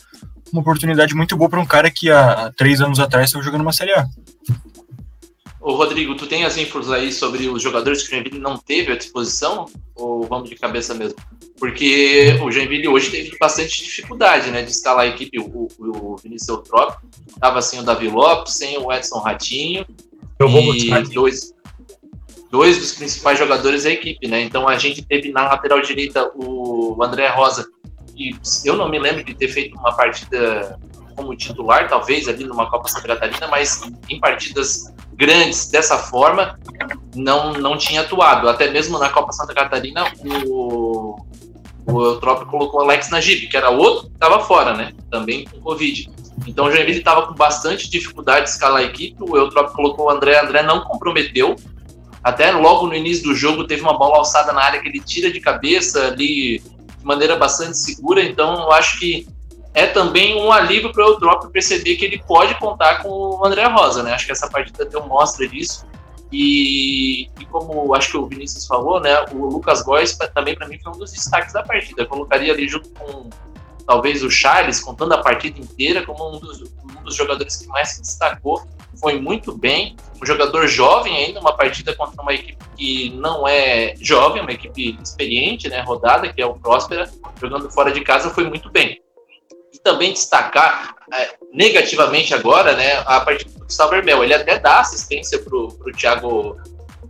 uma 0.52 0.62
oportunidade 0.62 1.14
muito 1.14 1.36
boa 1.36 1.50
para 1.50 1.60
um 1.60 1.66
cara 1.66 1.92
que 1.92 2.10
há, 2.10 2.52
três 2.56 2.80
anos 2.80 3.00
atrás 3.00 3.26
estava 3.26 3.44
jogando 3.44 3.62
uma 3.62 3.74
Série 3.74 3.92
A. 3.92 4.08
Ô, 5.60 5.74
Rodrigo, 5.74 6.16
tu 6.16 6.28
tem 6.28 6.46
as 6.46 6.58
infos 6.58 6.92
aí 6.92 7.12
sobre 7.12 7.50
os 7.50 7.62
jogadores 7.62 8.04
que 8.04 8.08
o 8.08 8.12
Joinville 8.12 8.40
não 8.40 8.56
teve 8.56 8.92
à 8.92 8.96
disposição? 8.96 9.66
Ou 9.96 10.24
vamos 10.24 10.48
de 10.50 10.56
cabeça 10.56 10.94
mesmo? 10.94 11.18
Porque 11.58 12.40
o 12.42 12.52
Joinville 12.52 12.88
hoje 12.88 13.10
teve 13.10 13.36
bastante 13.38 13.84
dificuldade, 13.84 14.52
né, 14.52 14.62
de 14.62 14.72
escalar 14.72 15.06
a 15.06 15.08
equipe. 15.08 15.40
O, 15.40 15.68
o 15.80 16.16
Vinícius 16.18 16.50
Eutrópio 16.50 17.10
estava 17.28 17.62
sem 17.62 17.80
o 17.80 17.84
Davi 17.84 18.08
Lopes, 18.08 18.54
sem 18.54 18.78
o 18.78 18.94
Edson 18.94 19.20
Ratinho. 19.20 19.86
Eu 20.38 20.48
vou 20.48 20.64
buscar 20.64 21.00
aqui. 21.00 21.14
dois, 21.14 21.55
dois 22.56 22.78
dos 22.78 22.94
principais 22.94 23.38
jogadores 23.38 23.84
da 23.84 23.90
equipe, 23.90 24.26
né? 24.30 24.40
Então 24.42 24.66
a 24.66 24.78
gente 24.78 25.02
teve 25.02 25.30
na 25.30 25.44
lateral 25.44 25.82
direita 25.82 26.32
o 26.34 26.98
André 27.04 27.28
Rosa, 27.28 27.68
e 28.16 28.34
eu 28.64 28.78
não 28.78 28.88
me 28.88 28.98
lembro 28.98 29.26
de 29.26 29.34
ter 29.34 29.50
feito 29.50 29.78
uma 29.78 29.94
partida 29.94 30.80
como 31.18 31.36
titular, 31.36 31.90
talvez 31.90 32.30
ali 32.30 32.46
numa 32.46 32.70
Copa 32.70 32.88
Santa 32.88 33.10
Catarina, 33.10 33.48
mas 33.50 33.82
em 34.10 34.22
partidas 34.22 34.94
grandes 35.14 35.70
dessa 35.70 35.98
forma 35.98 36.58
não, 37.14 37.52
não 37.52 37.78
tinha 37.78 38.02
atuado. 38.02 38.48
Até 38.48 38.72
mesmo 38.72 38.98
na 38.98 39.10
Copa 39.10 39.34
Santa 39.34 39.54
Catarina, 39.54 40.06
o, 40.24 41.18
o 41.86 42.06
Eutrópio 42.06 42.48
colocou 42.48 42.80
o 42.80 42.84
Alex 42.84 43.10
Najib, 43.10 43.48
que 43.48 43.58
era 43.58 43.70
outro 43.70 44.08
que 44.08 44.14
estava 44.14 44.40
fora, 44.46 44.74
né? 44.74 44.94
Também 45.12 45.44
com 45.44 45.60
Covid. 45.60 46.10
Então 46.48 46.68
o 46.68 46.72
Joinville 46.72 47.00
estava 47.00 47.28
com 47.28 47.34
bastante 47.34 47.90
dificuldade 47.90 48.46
de 48.46 48.52
escalar 48.52 48.82
a 48.82 48.86
equipe. 48.86 49.18
O 49.20 49.36
Eutrópio 49.36 49.74
colocou 49.74 50.06
o 50.06 50.10
André, 50.10 50.40
André 50.40 50.64
não 50.64 50.86
comprometeu. 50.86 51.58
Até 52.26 52.50
logo 52.50 52.88
no 52.88 52.96
início 52.96 53.24
do 53.24 53.36
jogo 53.36 53.68
teve 53.68 53.84
uma 53.84 53.96
bola 53.96 54.18
alçada 54.18 54.52
na 54.52 54.60
área 54.60 54.82
que 54.82 54.88
ele 54.88 55.00
tira 55.00 55.32
de 55.32 55.40
cabeça 55.40 56.08
ali 56.08 56.58
de 56.58 57.06
maneira 57.06 57.36
bastante 57.36 57.78
segura. 57.78 58.24
Então 58.24 58.64
eu 58.64 58.72
acho 58.72 58.98
que 58.98 59.28
é 59.76 59.86
também 59.86 60.42
um 60.42 60.52
alívio 60.52 60.92
para 60.92 61.06
o 61.06 61.10
Eutrópio 61.10 61.52
perceber 61.52 61.96
que 61.98 62.04
ele 62.04 62.24
pode 62.28 62.58
contar 62.58 63.04
com 63.04 63.10
o 63.10 63.46
André 63.46 63.68
Rosa, 63.68 64.02
né? 64.02 64.12
Acho 64.12 64.26
que 64.26 64.32
essa 64.32 64.50
partida 64.50 64.86
deu 64.86 65.06
mostra 65.06 65.48
disso. 65.48 65.86
E, 66.32 67.30
e, 67.40 67.46
como 67.52 67.94
acho 67.94 68.10
que 68.10 68.18
o 68.18 68.26
Vinícius 68.26 68.66
falou, 68.66 69.00
né, 69.00 69.24
o 69.32 69.46
Lucas 69.46 69.84
Góes 69.84 70.18
também 70.34 70.56
para 70.56 70.68
mim 70.68 70.80
foi 70.80 70.94
um 70.94 70.98
dos 70.98 71.12
destaques 71.12 71.54
da 71.54 71.62
partida. 71.62 72.02
Eu 72.02 72.08
colocaria 72.08 72.52
ali 72.52 72.68
junto 72.68 72.90
com 72.90 73.30
talvez 73.86 74.24
o 74.24 74.32
Charles, 74.32 74.80
contando 74.80 75.14
a 75.14 75.20
partida 75.20 75.60
inteira, 75.60 76.04
como 76.04 76.36
um 76.36 76.40
dos, 76.40 76.60
um 76.64 77.04
dos 77.04 77.14
jogadores 77.14 77.56
que 77.58 77.68
mais 77.68 77.90
se 77.90 78.02
destacou. 78.02 78.66
Foi 79.00 79.20
muito 79.20 79.56
bem. 79.58 79.96
Um 80.22 80.26
jogador 80.26 80.68
jovem 80.68 81.16
ainda, 81.18 81.40
uma 81.40 81.56
partida 81.56 81.94
contra 81.94 82.22
uma 82.22 82.34
equipe 82.34 82.64
que 82.76 83.10
não 83.12 83.48
é 83.48 83.94
jovem, 84.00 84.42
uma 84.42 84.52
equipe 84.52 84.98
experiente, 85.02 85.70
né, 85.70 85.82
rodada, 85.82 86.32
que 86.32 86.42
é 86.42 86.46
o 86.46 86.56
Próspera, 86.56 87.10
jogando 87.40 87.70
fora 87.72 87.92
de 87.92 88.02
casa, 88.02 88.30
foi 88.30 88.46
muito 88.50 88.70
bem 88.72 89.02
também 89.86 90.14
destacar 90.14 90.96
é, 91.14 91.36
negativamente 91.54 92.34
agora, 92.34 92.76
né, 92.76 92.98
a 93.06 93.22
partida 93.22 93.52
do 93.52 93.66
Gustavo 93.66 93.94
Hermel. 93.94 94.24
Ele 94.24 94.34
até 94.34 94.58
dá 94.58 94.80
assistência 94.80 95.40
para 95.40 95.56
o 95.56 95.92
Thiago 95.96 96.58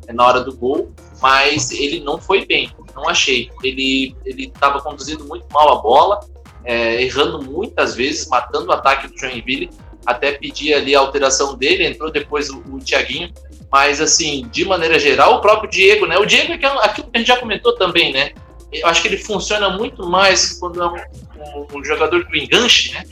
é, 0.06 0.14
na 0.14 0.28
hora 0.28 0.42
do 0.42 0.56
gol, 0.56 0.94
mas 1.22 1.72
ele 1.72 2.02
não 2.02 2.20
foi 2.20 2.46
bem, 2.46 2.70
não 2.94 3.08
achei. 3.08 3.50
Ele 3.64 4.14
estava 4.26 4.82
conduzindo 4.82 5.24
muito 5.24 5.48
mal 5.52 5.80
a 5.80 5.82
bola, 5.82 6.20
é, 6.66 7.02
errando 7.02 7.42
muitas 7.42 7.96
vezes, 7.96 8.28
matando 8.28 8.70
o 8.70 8.74
ataque 8.74 9.08
do 9.08 9.18
Joinville. 9.18 9.70
Até 10.06 10.32
pedir 10.34 10.74
ali 10.74 10.96
a 10.96 11.00
alteração 11.00 11.56
dele, 11.56 11.86
entrou 11.86 12.12
depois 12.12 12.50
o, 12.50 12.60
o 12.70 12.80
Thiaguinho, 12.80 13.34
mas 13.72 14.00
assim, 14.00 14.48
de 14.52 14.66
maneira 14.66 15.00
geral, 15.00 15.36
o 15.36 15.42
próprio 15.42 15.70
Diego, 15.70 16.06
né? 16.06 16.18
O 16.18 16.26
Diego 16.26 16.54
é, 16.54 16.86
aquilo 16.86 17.10
que 17.10 17.18
a 17.18 17.20
gente 17.20 17.28
já 17.28 17.38
comentou 17.38 17.76
também, 17.76 18.14
né? 18.14 18.32
Eu 18.72 18.88
acho 18.88 19.02
que 19.02 19.08
ele 19.08 19.18
funciona 19.18 19.70
muito 19.70 20.06
mais 20.06 20.60
quando 20.60 20.82
é 20.82 20.88
um, 20.88 20.96
um, 20.96 21.80
um 21.80 21.84
jogador 21.84 22.24
do 22.26 22.36
enganche, 22.36 22.94
né? 22.94 23.04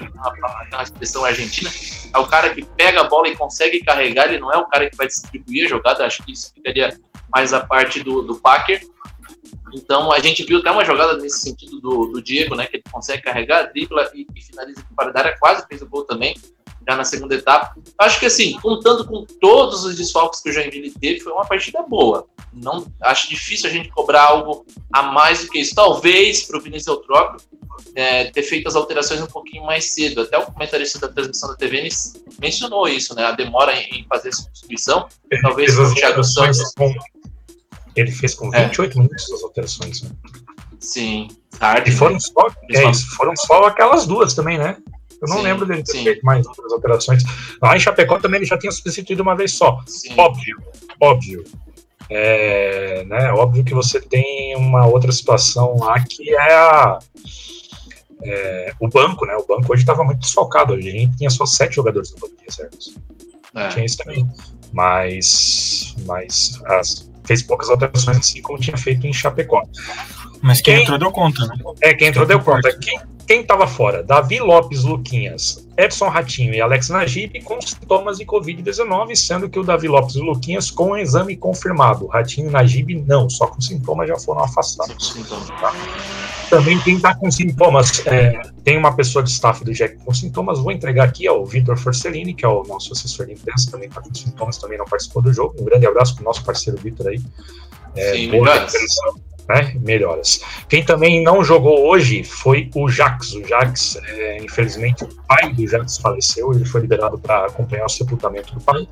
Aquela 0.62 0.83
expressão 0.83 1.23
argentina. 1.23 1.69
É 2.13 2.17
o 2.17 2.27
cara 2.27 2.53
que 2.53 2.63
pega 2.63 3.01
a 3.01 3.05
bola 3.05 3.27
e 3.27 3.35
consegue 3.35 3.79
carregar, 3.81 4.27
ele 4.27 4.39
não 4.39 4.51
é 4.51 4.57
o 4.57 4.65
cara 4.65 4.89
que 4.89 4.95
vai 4.95 5.07
distribuir 5.07 5.65
a 5.65 5.69
jogada, 5.69 6.05
acho 6.05 6.23
que 6.23 6.31
isso 6.31 6.53
ficaria 6.53 6.97
mais 7.33 7.53
a 7.53 7.62
parte 7.62 8.03
do, 8.03 8.21
do 8.21 8.35
Packer. 8.35 8.81
Então 9.73 10.12
a 10.12 10.19
gente 10.19 10.43
viu 10.43 10.59
até 10.59 10.69
uma 10.69 10.85
jogada 10.85 11.17
nesse 11.17 11.39
sentido 11.39 11.79
do, 11.79 12.05
do 12.07 12.21
Diego, 12.21 12.55
né? 12.55 12.67
Que 12.67 12.77
ele 12.77 12.83
consegue 12.91 13.23
carregar, 13.23 13.71
dribla 13.71 14.09
e, 14.13 14.27
e 14.35 14.41
finaliza 14.41 14.85
para 14.95 15.12
a 15.12 15.19
área, 15.19 15.38
quase 15.39 15.65
fez 15.67 15.81
o 15.81 15.88
gol 15.88 16.03
também, 16.03 16.35
já 16.88 16.96
na 16.96 17.04
segunda 17.04 17.36
etapa. 17.36 17.75
Acho 17.98 18.20
que 18.20 18.25
assim, 18.25 18.54
contando 18.60 19.06
com 19.06 19.25
todos 19.40 19.84
os 19.86 19.96
desfalques 19.96 20.42
que 20.42 20.50
o 20.50 20.54
Joinville 20.54 20.92
teve, 20.92 21.20
foi 21.20 21.32
uma 21.32 21.46
partida 21.46 21.82
boa. 21.84 22.28
Não 22.52 22.86
acho 23.02 23.30
difícil 23.30 23.70
a 23.70 23.74
gente 23.74 23.90
cobrar 23.90 24.24
algo 24.24 24.66
a 24.92 25.02
mais 25.02 25.42
do 25.42 25.50
que 25.50 25.60
isso. 25.60 25.74
Talvez 25.75 26.44
para 26.44 26.58
o 26.58 26.62
Vinícius 26.62 26.88
Eutrópio 26.88 27.38
é, 27.96 28.25
ter 28.25 28.44
feito 28.44 28.68
as 28.68 28.75
alterações 28.75 29.22
um 29.22 29.28
pouquinho 29.28 29.66
mais 29.66 29.94
cedo. 29.94 30.22
Até 30.22 30.38
o 30.38 30.46
comentarista 30.46 31.00
da 31.00 31.08
transmissão 31.08 31.50
da 31.50 31.56
TV 31.56 31.88
mencionou 32.40 32.88
isso, 32.88 33.16
né? 33.16 33.25
A 33.25 33.32
demora 33.32 33.74
em, 33.74 34.02
em 34.02 34.08
fazer 34.08 34.30
a 34.30 34.34
substituição. 34.34 35.08
Talvez 35.42 35.78
o 35.78 35.94
Thiago 35.94 36.24
Santos. 36.24 36.74
Com 36.75 36.94
ele 37.96 38.12
fez 38.12 38.34
com 38.34 38.50
28 38.50 38.92
é. 38.92 39.02
minutos 39.02 39.32
as 39.32 39.44
alterações. 39.44 40.02
Né? 40.02 40.12
Sim. 40.80 41.28
Tarde, 41.60 41.92
e 41.92 41.94
foram, 41.94 42.13
né? 42.13 42.20
só, 42.20 42.48
é, 42.72 42.90
isso, 42.90 43.16
foram 43.16 43.36
só 43.36 43.66
aquelas 43.66 44.08
duas 44.08 44.34
também, 44.34 44.58
né? 44.58 44.78
Eu 45.24 45.30
não 45.30 45.38
sim, 45.38 45.44
lembro 45.44 45.65
dele 45.65 45.84
ter 45.84 45.94
sim. 45.94 46.03
feito 46.03 46.22
mais 46.25 46.46
outras 46.46 46.72
alterações. 46.74 47.24
Lá 47.62 47.75
em 47.75 47.80
Chapecó 47.80 48.20
também 48.20 48.39
ele 48.39 48.46
já 48.46 48.58
tinha 48.58 48.72
substituído 48.72 49.24
uma 49.24 49.36
vez 49.36 49.53
só. 49.53 49.80
Sim. 49.88 50.13
Óbvio, 50.18 50.58
óbvio. 51.00 51.44
É, 52.10 53.06
né, 53.06 53.32
óbvio 53.32 53.63
que 53.63 53.74
você 53.74 54.01
tem 54.01 54.56
uma 54.58 54.86
outra 54.86 55.12
situação 55.12 55.77
lá 55.80 55.98
que 56.03 56.36
é, 56.36 56.53
a, 56.53 57.00
é 58.24 58.74
o 58.82 58.89
banco, 58.89 59.25
né? 59.25 59.34
O 59.38 59.48
banco 59.48 59.72
hoje 59.72 59.84
estava 59.84 60.03
muito 60.03 60.20
desfalcado. 60.20 60.74
A 60.74 60.82
gente 60.82 61.15
tinha 61.15 61.30
só 61.30 61.46
sete 61.46 61.75
jogadores 61.75 62.12
no 62.12 62.20
banco 62.20 62.36
de 62.38 62.44
reservas. 62.44 62.94
É. 63.56 63.68
Tinha 63.70 63.86
isso 63.86 63.98
também. 63.98 64.27
Mas, 64.74 65.96
mas 66.06 66.62
as 66.65 67.10
fez 67.25 67.42
poucas 67.42 67.70
alterações, 67.70 68.18
assim 68.18 68.42
como 68.42 68.60
tinha 68.60 68.77
feito 68.77 69.08
em 69.08 69.13
Chapecó. 69.13 69.63
Mas 70.42 70.60
quem, 70.60 70.75
quem 70.75 70.84
entrou 70.84 71.00
deu 71.00 71.12
conta, 71.12 71.48
né? 71.48 71.56
É, 71.80 71.94
quem 71.94 72.10
entrou 72.10 72.25
deu 72.25 72.42
conta. 72.42 72.77
Quem, 72.77 73.00
quem 73.27 73.42
estava 73.42 73.65
fora? 73.65 74.03
Davi 74.03 74.39
Lopes 74.39 74.84
Luquinhas, 74.84 75.68
Edson 75.77 76.10
Ratinho 76.10 76.53
e 76.53 76.62
Alex 76.62 76.89
Najib 76.89 77.42
com 77.44 77.60
sintomas 77.62 78.18
de 78.18 78.25
Covid-19, 78.25 79.15
sendo 79.15 79.50
que 79.50 79.58
o 79.58 79.63
Davi 79.63 79.88
Lopes 79.88 80.15
e 80.15 80.20
o 80.20 80.24
Luquinhas 80.24 80.70
com 80.70 80.92
o 80.92 80.98
exame 80.98 81.36
confirmado. 81.36 82.08
Ratinho 82.08 82.50
e 82.50 82.51
Najib 82.51 83.03
não, 83.08 83.30
só 83.30 83.48
com 83.48 83.62
sintomas 83.62 84.08
já 84.08 84.18
foram 84.18 84.44
afastados. 84.44 85.13
Tá? 85.60 85.74
Também 86.50 86.80
quem 86.82 86.98
está 86.98 87.15
com 87.15 87.32
sintomas, 87.32 88.06
é, 88.06 88.42
tem 88.63 88.77
uma 88.77 88.96
pessoa 88.96 89.24
de 89.24 89.32
staff 89.32 89.63
do 89.63 89.74
Jack 89.74 89.98
com 90.03 90.13
sintomas, 90.13 90.60
vou 90.60 90.72
entregar 90.72 91.06
aqui 91.06 91.25
ao 91.25 91.46
Vitor 91.46 91.77
Forcellini, 91.77 92.34
que 92.34 92.46
é 92.46 92.48
o 92.48 92.63
nosso 92.63 92.94
assessor 92.94 93.25
de 93.25 93.34
imprensa, 93.34 93.72
também 93.72 93.88
está 93.88 94.01
com 94.01 94.13
sintomas, 94.13 94.58
também 94.58 94.77
não 94.77 94.86
participou 94.86 95.22
do 95.22 95.34
jogo. 95.34 95.56
Um 95.60 95.65
grande 95.65 95.88
abraço 95.88 96.13
para 96.13 96.22
o 96.22 96.25
nosso 96.25 96.44
parceiro 96.44 96.80
Vitor 96.80 97.08
aí. 97.08 97.22
É, 97.96 98.13
Sim, 98.13 98.32
boa 98.32 98.68
né? 99.47 99.75
Melhoras. 99.81 100.41
Quem 100.69 100.83
também 100.83 101.21
não 101.23 101.43
jogou 101.43 101.88
hoje 101.88 102.23
foi 102.23 102.69
o 102.75 102.89
Jax. 102.89 103.33
O 103.33 103.43
Jax, 103.45 103.97
é, 104.07 104.38
infelizmente, 104.43 105.03
o 105.03 105.09
pai 105.27 105.51
do 105.53 105.67
Jax 105.67 105.97
faleceu, 105.97 106.51
ele 106.53 106.65
foi 106.65 106.81
liberado 106.81 107.17
para 107.17 107.45
acompanhar 107.45 107.85
o 107.85 107.89
sepultamento 107.89 108.53
do 108.53 108.62
pai. 108.62 108.88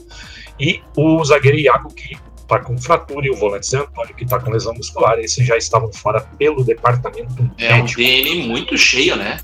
E 0.60 0.81
o 0.96 1.24
zagueiro 1.24 1.58
Iago, 1.58 1.93
que 1.93 2.17
está 2.41 2.60
com 2.60 2.77
fratura, 2.77 3.25
e 3.25 3.29
o 3.29 3.36
volante 3.36 3.67
Zé 3.67 3.77
Antônio, 3.77 4.13
que 4.13 4.24
está 4.24 4.39
com 4.39 4.51
lesão 4.51 4.74
muscular, 4.74 5.17
esses 5.20 5.46
já 5.46 5.58
estavam 5.58 5.91
fora 5.93 6.20
pelo 6.38 6.63
departamento 6.63 7.50
É 7.58 7.74
médico. 7.77 8.01
um 8.01 8.03
DN 8.03 8.48
muito 8.48 8.77
cheio, 8.77 9.15
né? 9.15 9.39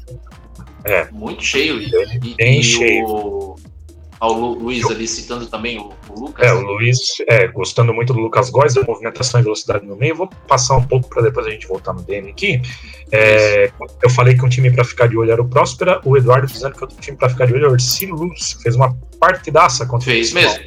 É. 0.84 1.08
Muito 1.12 1.44
cheio. 1.44 1.82
E, 1.82 2.36
bem 2.36 2.60
e 2.60 2.64
cheio. 2.64 3.06
O 3.06 3.56
ao 4.20 4.34
Luiz 4.34 4.86
ali 4.90 5.08
citando 5.08 5.46
também 5.46 5.78
o, 5.80 5.92
o 6.10 6.20
Lucas. 6.20 6.48
É, 6.48 6.54
o 6.54 6.62
Luiz, 6.62 7.00
é, 7.28 7.48
gostando 7.48 7.94
muito 7.94 8.14
do 8.14 8.20
Lucas 8.20 8.50
Góes, 8.50 8.74
da 8.74 8.84
movimentação 8.84 9.40
e 9.40 9.44
velocidade 9.44 9.86
no 9.86 9.96
meio. 9.96 10.16
Vou 10.16 10.28
passar 10.48 10.76
um 10.76 10.84
pouco 10.84 11.08
para 11.08 11.24
depois 11.24 11.46
a 11.46 11.50
gente 11.50 11.68
voltar 11.68 11.94
no 11.94 12.02
DM 12.02 12.30
aqui. 12.30 12.62
É, 13.12 13.72
eu 14.02 14.10
falei 14.10 14.36
que 14.36 14.44
um 14.44 14.50
time 14.50 14.72
para 14.72 14.84
ficar 14.84 15.08
de 15.08 15.18
olho 15.18 15.32
era 15.32 15.42
o 15.42 15.48
Próspera, 15.48 16.02
o 16.04 16.18
Eduardo 16.18 16.48
dizendo 16.48 16.76
que 16.76 16.84
outro 16.84 16.98
time 17.00 17.16
para 17.16 17.30
ficar 17.30 17.46
de 17.46 17.54
olho 17.54 17.66
era 17.66 17.72
o 17.72 17.76
Ercílio 17.76 18.16
Luz, 18.16 18.56
que 18.56 18.64
fez 18.64 18.76
uma 18.76 18.96
partidaça 19.20 19.86
contra 19.86 20.06
fez 20.06 20.34
mesmo. 20.34 20.64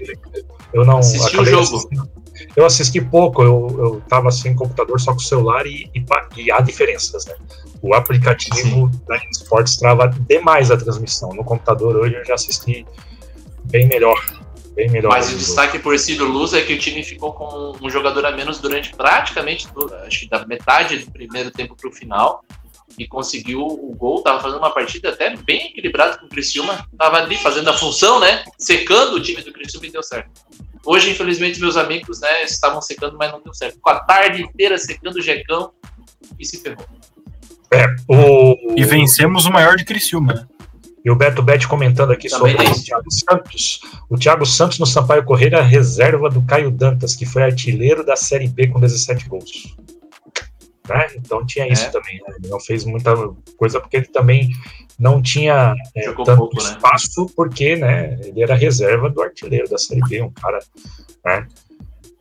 Eu 0.72 0.84
não 0.84 0.98
assisti 0.98 1.36
o 1.36 1.44
jogo. 1.44 1.76
Assistindo. 1.76 2.20
Eu 2.56 2.64
assisti 2.64 3.00
pouco, 3.00 3.42
eu, 3.42 3.76
eu 3.78 4.02
tava 4.08 4.30
sem 4.30 4.54
computador, 4.54 4.98
só 4.98 5.12
com 5.12 5.18
o 5.18 5.22
celular 5.22 5.66
e, 5.66 5.90
e, 5.94 6.04
e 6.36 6.50
há 6.50 6.60
diferenças, 6.60 7.26
né? 7.26 7.34
O 7.82 7.94
aplicativo 7.94 8.90
Sim. 8.90 9.00
da 9.06 9.16
Esportes 9.30 9.76
trava 9.76 10.08
demais 10.28 10.70
a 10.70 10.76
transmissão. 10.76 11.30
No 11.30 11.44
computador 11.44 11.96
hoje 11.96 12.14
eu 12.14 12.24
já 12.24 12.34
assisti 12.34 12.86
bem 13.70 13.86
melhor. 13.86 14.18
Bem 14.74 14.88
melhor 14.88 15.10
Mas 15.10 15.32
o 15.32 15.36
destaque 15.36 15.78
por 15.78 15.98
si 15.98 16.14
do 16.14 16.26
Luz 16.26 16.52
é 16.54 16.62
que 16.62 16.72
o 16.74 16.78
time 16.78 17.02
ficou 17.02 17.32
com 17.32 17.76
um 17.82 17.90
jogador 17.90 18.24
a 18.24 18.30
menos 18.30 18.60
durante 18.60 18.94
praticamente, 18.94 19.66
acho 20.06 20.20
que 20.20 20.28
da 20.28 20.46
metade 20.46 20.98
do 20.98 21.10
primeiro 21.10 21.50
tempo 21.50 21.74
para 21.74 21.88
o 21.88 21.92
final 21.92 22.44
e 22.98 23.06
conseguiu 23.06 23.62
o 23.62 23.94
gol, 23.96 24.18
estava 24.18 24.40
fazendo 24.40 24.58
uma 24.58 24.72
partida 24.72 25.10
até 25.10 25.34
bem 25.36 25.68
equilibrada 25.68 26.18
com 26.18 26.26
o 26.26 26.28
Criciúma, 26.28 26.86
estava 26.92 27.18
ali 27.18 27.36
fazendo 27.36 27.70
a 27.70 27.72
função, 27.72 28.20
né, 28.20 28.44
secando 28.58 29.14
o 29.14 29.22
time 29.22 29.42
do 29.42 29.52
Criciúma 29.52 29.86
e 29.86 29.90
deu 29.90 30.02
certo. 30.02 30.30
Hoje, 30.84 31.10
infelizmente, 31.10 31.60
meus 31.60 31.76
amigos, 31.76 32.20
né, 32.20 32.44
estavam 32.44 32.80
secando, 32.80 33.16
mas 33.16 33.30
não 33.30 33.40
deu 33.42 33.54
certo. 33.54 33.74
Ficou 33.74 33.92
a 33.92 34.00
tarde 34.00 34.42
inteira 34.42 34.78
secando 34.78 35.16
o 35.16 35.22
Jecão 35.22 35.72
e 36.38 36.44
se 36.44 36.60
ferrou. 36.60 36.86
É, 37.72 37.86
o... 38.08 38.74
E 38.76 38.84
vencemos 38.84 39.46
o 39.46 39.52
maior 39.52 39.76
de 39.76 39.84
Criciúma, 39.84 40.34
né? 40.34 40.46
E 41.04 41.10
o 41.10 41.16
Beto 41.16 41.42
Bet 41.42 41.66
comentando 41.66 42.12
aqui 42.12 42.28
Também 42.28 42.56
sobre 42.56 42.68
é 42.68 42.70
o 42.70 42.82
Thiago 42.82 43.10
Santos. 43.10 43.80
O 44.08 44.18
Thiago 44.18 44.46
Santos 44.46 44.78
no 44.78 44.86
Sampaio 44.86 45.24
Correia 45.24 45.56
é 45.56 45.62
reserva 45.62 46.28
do 46.28 46.42
Caio 46.42 46.70
Dantas, 46.70 47.14
que 47.14 47.24
foi 47.24 47.42
artilheiro 47.42 48.04
da 48.04 48.16
Série 48.16 48.48
B 48.48 48.68
com 48.68 48.78
17 48.78 49.28
gols. 49.28 49.74
Né? 50.88 51.06
Então 51.16 51.46
tinha 51.46 51.66
isso 51.66 51.86
é. 51.86 51.88
também. 51.88 52.20
Né? 52.26 52.34
Ele 52.38 52.48
não 52.48 52.60
fez 52.60 52.84
muita 52.84 53.14
coisa 53.56 53.80
porque 53.80 53.96
ele 53.96 54.06
também 54.06 54.50
não 54.98 55.22
tinha 55.22 55.74
é, 55.94 56.12
tanto 56.12 56.36
pouco, 56.36 56.62
né? 56.62 56.70
espaço, 56.70 57.24
né? 57.24 57.32
porque 57.34 57.76
né, 57.76 58.18
ele 58.22 58.42
era 58.42 58.54
reserva 58.54 59.08
do 59.08 59.22
artilheiro 59.22 59.68
da 59.68 59.78
Série 59.78 60.02
B, 60.02 60.20
um 60.20 60.30
cara. 60.30 60.58
Né? 61.24 61.46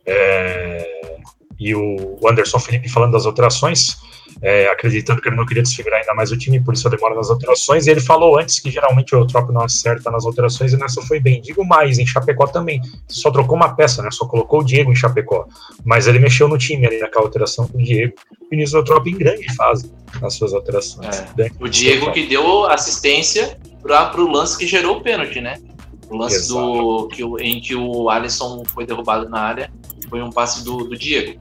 É, 0.06 1.18
e 1.58 1.74
o 1.74 2.18
Anderson 2.26 2.58
Felipe 2.58 2.88
falando 2.88 3.12
das 3.12 3.26
alterações 3.26 3.98
é, 4.42 4.66
acreditando 4.66 5.20
que 5.20 5.28
ele 5.28 5.36
não 5.36 5.44
queria 5.44 5.62
desfigurar 5.62 6.00
ainda 6.00 6.14
mais 6.14 6.32
o 6.32 6.36
time, 6.36 6.60
por 6.60 6.74
isso 6.74 6.86
a 6.88 6.90
demora 6.90 7.14
nas 7.14 7.30
alterações. 7.30 7.86
E 7.86 7.90
ele 7.90 8.00
falou 8.00 8.38
antes 8.38 8.58
que 8.58 8.70
geralmente 8.70 9.14
o 9.14 9.18
Eutrópio 9.18 9.52
não 9.52 9.62
acerta 9.62 10.10
nas 10.10 10.24
alterações, 10.24 10.72
e 10.72 10.76
nessa 10.76 11.02
foi 11.02 11.20
bem. 11.20 11.40
Digo 11.40 11.64
mais, 11.64 11.98
em 11.98 12.06
Chapecó 12.06 12.46
também. 12.46 12.80
Só 13.06 13.30
trocou 13.30 13.56
uma 13.56 13.74
peça, 13.74 14.02
né? 14.02 14.10
Só 14.10 14.26
colocou 14.26 14.60
o 14.60 14.64
Diego 14.64 14.90
em 14.90 14.96
Chapecó. 14.96 15.46
Mas 15.84 16.06
ele 16.06 16.18
mexeu 16.18 16.48
no 16.48 16.56
time 16.56 16.86
ali 16.86 16.98
naquela 16.98 17.24
alteração 17.24 17.68
com 17.68 17.78
o 17.78 17.82
Diego. 17.82 18.14
O 18.40 18.48
Vinícius 18.50 18.74
Eutrópio 18.74 19.12
em 19.12 19.18
grande 19.18 19.54
fase 19.54 19.92
nas 20.20 20.34
suas 20.34 20.54
alterações. 20.54 21.20
É. 21.38 21.50
O 21.60 21.68
Diego 21.68 22.10
que 22.12 22.26
deu 22.26 22.66
assistência 22.66 23.58
para 23.82 24.20
o 24.20 24.30
lance 24.30 24.56
que 24.58 24.66
gerou 24.66 24.98
o 24.98 25.02
pênalti, 25.02 25.40
né? 25.40 25.58
O 26.08 26.16
lance 26.16 26.48
do, 26.48 27.08
que, 27.08 27.22
em 27.40 27.60
que 27.60 27.74
o 27.74 28.10
Alisson 28.10 28.64
foi 28.64 28.84
derrubado 28.84 29.28
na 29.28 29.40
área 29.40 29.70
foi 30.08 30.20
um 30.20 30.30
passe 30.30 30.64
do, 30.64 30.78
do 30.78 30.98
Diego. 30.98 31.38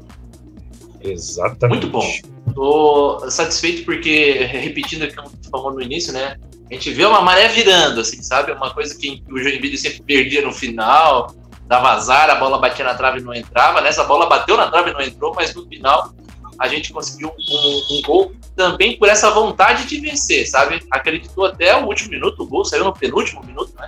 Exatamente. 1.01 1.86
Muito 1.86 1.88
bom. 1.88 2.08
Tô 2.53 3.29
satisfeito 3.29 3.86
porque, 3.86 4.34
repetindo 4.51 5.03
o 5.03 5.08
que 5.08 5.20
eu 5.20 5.24
falou 5.51 5.74
no 5.74 5.82
início, 5.82 6.12
né? 6.13 6.38
A 6.70 6.74
gente 6.74 6.91
vê 6.91 7.06
uma 7.06 7.22
maré 7.22 7.48
virando, 7.48 8.01
assim, 8.01 8.22
sabe? 8.22 8.51
Uma 8.51 8.72
coisa 8.74 8.96
que 8.96 9.24
o 9.29 9.39
Joinville 9.39 9.77
sempre 9.77 10.03
perdia 10.03 10.41
no 10.41 10.51
final, 10.51 11.34
dava 11.65 11.91
azar, 11.91 12.29
a 12.29 12.36
bola 12.36 12.60
batia 12.60 12.86
na 12.86 12.94
trave 12.94 13.20
e 13.20 13.24
não 13.24 13.34
entrava. 13.34 13.82
Nessa 13.82 14.03
bola 14.03 14.27
bateu 14.27 14.56
na 14.56 14.70
trave 14.70 14.91
e 14.91 14.94
não 14.94 15.01
entrou, 15.01 15.34
mas 15.34 15.53
no 15.53 15.65
final 15.68 16.13
a 16.60 16.68
gente 16.68 16.91
conseguiu 16.91 17.29
um, 17.29 17.96
um, 17.96 18.01
gol 18.01 18.34
também 18.56 18.98
por 18.98 19.08
essa 19.08 19.32
vontade 19.32 19.86
de 19.86 20.00
vencer, 20.00 20.46
sabe? 20.48 20.84
Acreditou 20.91 21.46
até 21.46 21.75
o 21.75 21.86
último 21.86 22.12
minuto, 22.12 22.44
o 22.44 22.48
gol 22.48 22.65
saiu 22.65 22.84
no 22.84 22.94
penúltimo 22.94 23.44
minuto, 23.46 23.74
né? 23.79 23.88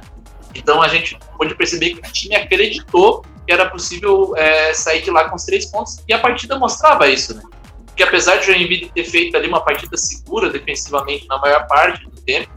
Então 0.55 0.81
a 0.81 0.87
gente 0.87 1.17
pode 1.37 1.53
perceber 1.55 1.91
que 1.91 1.99
o 1.99 2.11
time 2.11 2.35
acreditou 2.35 3.25
que 3.51 3.53
era 3.53 3.69
possível 3.69 4.33
é, 4.37 4.73
sair 4.73 5.01
de 5.01 5.11
lá 5.11 5.29
com 5.29 5.35
os 5.35 5.43
três 5.43 5.65
pontos 5.65 5.97
e 6.07 6.13
a 6.13 6.19
partida 6.19 6.57
mostrava 6.57 7.09
isso, 7.09 7.35
né? 7.35 7.43
Porque 7.85 8.01
apesar 8.01 8.37
de 8.37 8.49
o 8.49 8.53
Joinville 8.53 8.89
ter 8.95 9.03
feito 9.03 9.35
ali 9.35 9.49
uma 9.49 9.59
partida 9.59 9.97
segura 9.97 10.49
defensivamente 10.49 11.27
na 11.27 11.37
maior 11.37 11.67
parte 11.67 12.07
do 12.09 12.21
tempo, 12.21 12.49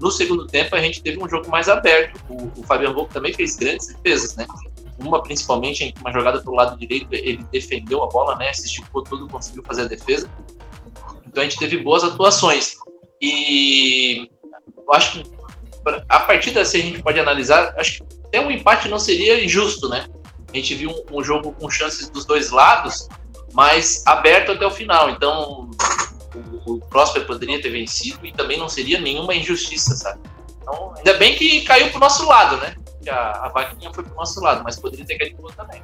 no 0.00 0.10
segundo 0.10 0.46
tempo 0.46 0.74
a 0.74 0.80
gente 0.80 1.02
teve 1.02 1.22
um 1.22 1.28
jogo 1.28 1.50
mais 1.50 1.68
aberto. 1.68 2.18
O, 2.30 2.50
o 2.58 2.62
Fabiano 2.62 2.94
Volco 2.94 3.12
também 3.12 3.34
fez 3.34 3.56
grandes 3.56 3.88
defesas, 3.88 4.34
né? 4.34 4.46
Uma 4.98 5.22
principalmente 5.22 5.92
uma 6.00 6.10
jogada 6.10 6.40
pelo 6.40 6.56
lado 6.56 6.78
direito, 6.78 7.08
ele 7.12 7.44
defendeu 7.52 8.02
a 8.02 8.06
bola, 8.06 8.34
né? 8.36 8.50
Se 8.54 8.64
esticou 8.64 9.02
tudo, 9.02 9.28
conseguiu 9.28 9.62
fazer 9.66 9.82
a 9.82 9.88
defesa. 9.88 10.26
Então 11.26 11.42
a 11.42 11.44
gente 11.44 11.58
teve 11.58 11.76
boas 11.76 12.02
atuações. 12.02 12.76
E 13.20 14.30
eu 14.74 14.92
acho 14.94 15.22
que 15.22 15.30
a 16.08 16.20
partida, 16.20 16.64
se 16.64 16.78
a 16.78 16.80
gente 16.80 17.02
pode 17.02 17.20
analisar, 17.20 17.74
acho 17.76 17.98
que 17.98 18.20
até 18.24 18.40
um 18.40 18.50
empate 18.50 18.88
não 18.88 18.98
seria 18.98 19.44
injusto, 19.44 19.86
né? 19.86 20.06
A 20.52 20.56
gente 20.56 20.74
viu 20.74 20.90
um, 20.90 21.18
um 21.18 21.24
jogo 21.24 21.52
com 21.52 21.70
chances 21.70 22.08
dos 22.08 22.24
dois 22.24 22.50
lados, 22.50 23.08
mas 23.52 24.02
aberto 24.06 24.52
até 24.52 24.66
o 24.66 24.70
final. 24.70 25.10
Então, 25.10 25.70
o, 26.66 26.74
o 26.74 26.80
poderia 27.26 27.60
ter 27.60 27.70
vencido 27.70 28.24
e 28.26 28.32
também 28.32 28.58
não 28.58 28.68
seria 28.68 29.00
nenhuma 29.00 29.34
injustiça, 29.34 29.94
sabe? 29.96 30.20
Então, 30.60 30.94
ainda 30.96 31.14
bem 31.14 31.36
que 31.36 31.62
caiu 31.62 31.90
pro 31.90 32.00
nosso 32.00 32.26
lado, 32.26 32.56
né? 32.58 32.74
A, 33.08 33.46
a 33.46 33.48
vaquinha 33.48 33.92
foi 33.92 34.04
pro 34.04 34.14
nosso 34.14 34.40
lado, 34.40 34.62
mas 34.62 34.78
poderia 34.78 35.06
ter 35.06 35.16
caído 35.18 35.36
pro 35.36 35.44
outro 35.44 35.64
também. 35.64 35.82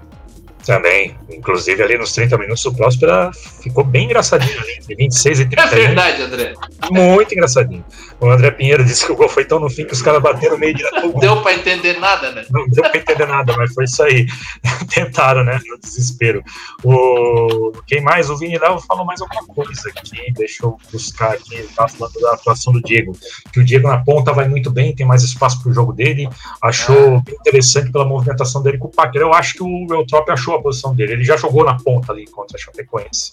Também. 0.66 1.16
Inclusive, 1.30 1.80
ali 1.80 1.96
nos 1.96 2.12
30 2.12 2.36
minutos, 2.38 2.64
o 2.64 2.74
Próspera 2.74 3.30
ficou 3.62 3.84
bem 3.84 4.06
engraçadinho 4.06 4.58
ali, 4.60 4.72
entre 4.78 4.96
26 4.96 5.40
e 5.40 5.46
30. 5.46 5.62
É 5.62 5.66
verdade, 5.68 6.22
André. 6.22 6.54
Muito 6.90 7.32
engraçadinho. 7.32 7.84
O 8.18 8.28
André 8.28 8.50
Pinheiro 8.50 8.84
disse 8.84 9.06
que 9.06 9.12
o 9.12 9.16
gol 9.16 9.28
foi 9.28 9.44
tão 9.44 9.60
no 9.60 9.70
fim 9.70 9.84
que 9.84 9.92
os 9.92 10.02
caras 10.02 10.20
bateram 10.20 10.58
meio 10.58 10.74
direto. 10.74 11.06
Não 11.06 11.20
deu 11.20 11.40
pra 11.42 11.54
entender 11.54 12.00
nada, 12.00 12.32
né? 12.32 12.44
Não 12.50 12.66
deu 12.66 12.82
pra 12.82 12.98
entender 12.98 13.26
nada, 13.26 13.54
mas 13.56 13.72
foi 13.72 13.84
isso 13.84 14.02
aí. 14.02 14.26
Tentaram, 14.92 15.44
né? 15.44 15.60
No 15.66 15.78
desespero. 15.78 16.42
O... 16.82 17.72
Quem 17.86 18.00
mais? 18.00 18.28
O 18.28 18.36
Vini 18.36 18.58
Léo 18.58 18.80
falou 18.80 19.04
mais 19.04 19.20
alguma 19.20 19.44
coisa 19.46 19.88
aqui. 19.90 20.32
Deixa 20.32 20.64
eu 20.64 20.76
buscar 20.90 21.34
aqui. 21.34 21.54
Ele 21.54 21.68
tá 21.68 21.86
falando 21.86 22.18
da 22.20 22.32
atuação 22.32 22.72
do 22.72 22.82
Diego. 22.82 23.16
Que 23.52 23.60
o 23.60 23.64
Diego 23.64 23.86
na 23.86 23.98
ponta 23.98 24.32
vai 24.32 24.48
muito 24.48 24.70
bem, 24.70 24.94
tem 24.94 25.06
mais 25.06 25.22
espaço 25.22 25.62
pro 25.62 25.72
jogo 25.72 25.92
dele. 25.92 26.28
Achou 26.60 27.20
bem 27.20 27.36
interessante 27.36 27.92
pela 27.92 28.04
movimentação 28.04 28.62
dele 28.62 28.78
com 28.78 28.88
o 28.88 28.90
Paquer. 28.90 29.22
Eu 29.22 29.32
acho 29.32 29.54
que 29.54 29.62
o 29.62 29.86
Eutrop 29.90 30.28
achou 30.30 30.55
a 30.56 30.62
posição 30.62 30.94
dele. 30.94 31.12
Ele 31.14 31.24
já 31.24 31.36
jogou 31.36 31.64
na 31.64 31.76
ponta 31.76 32.12
ali 32.12 32.26
contra 32.26 32.56
a 32.56 32.60
Chapecoense. 32.60 33.32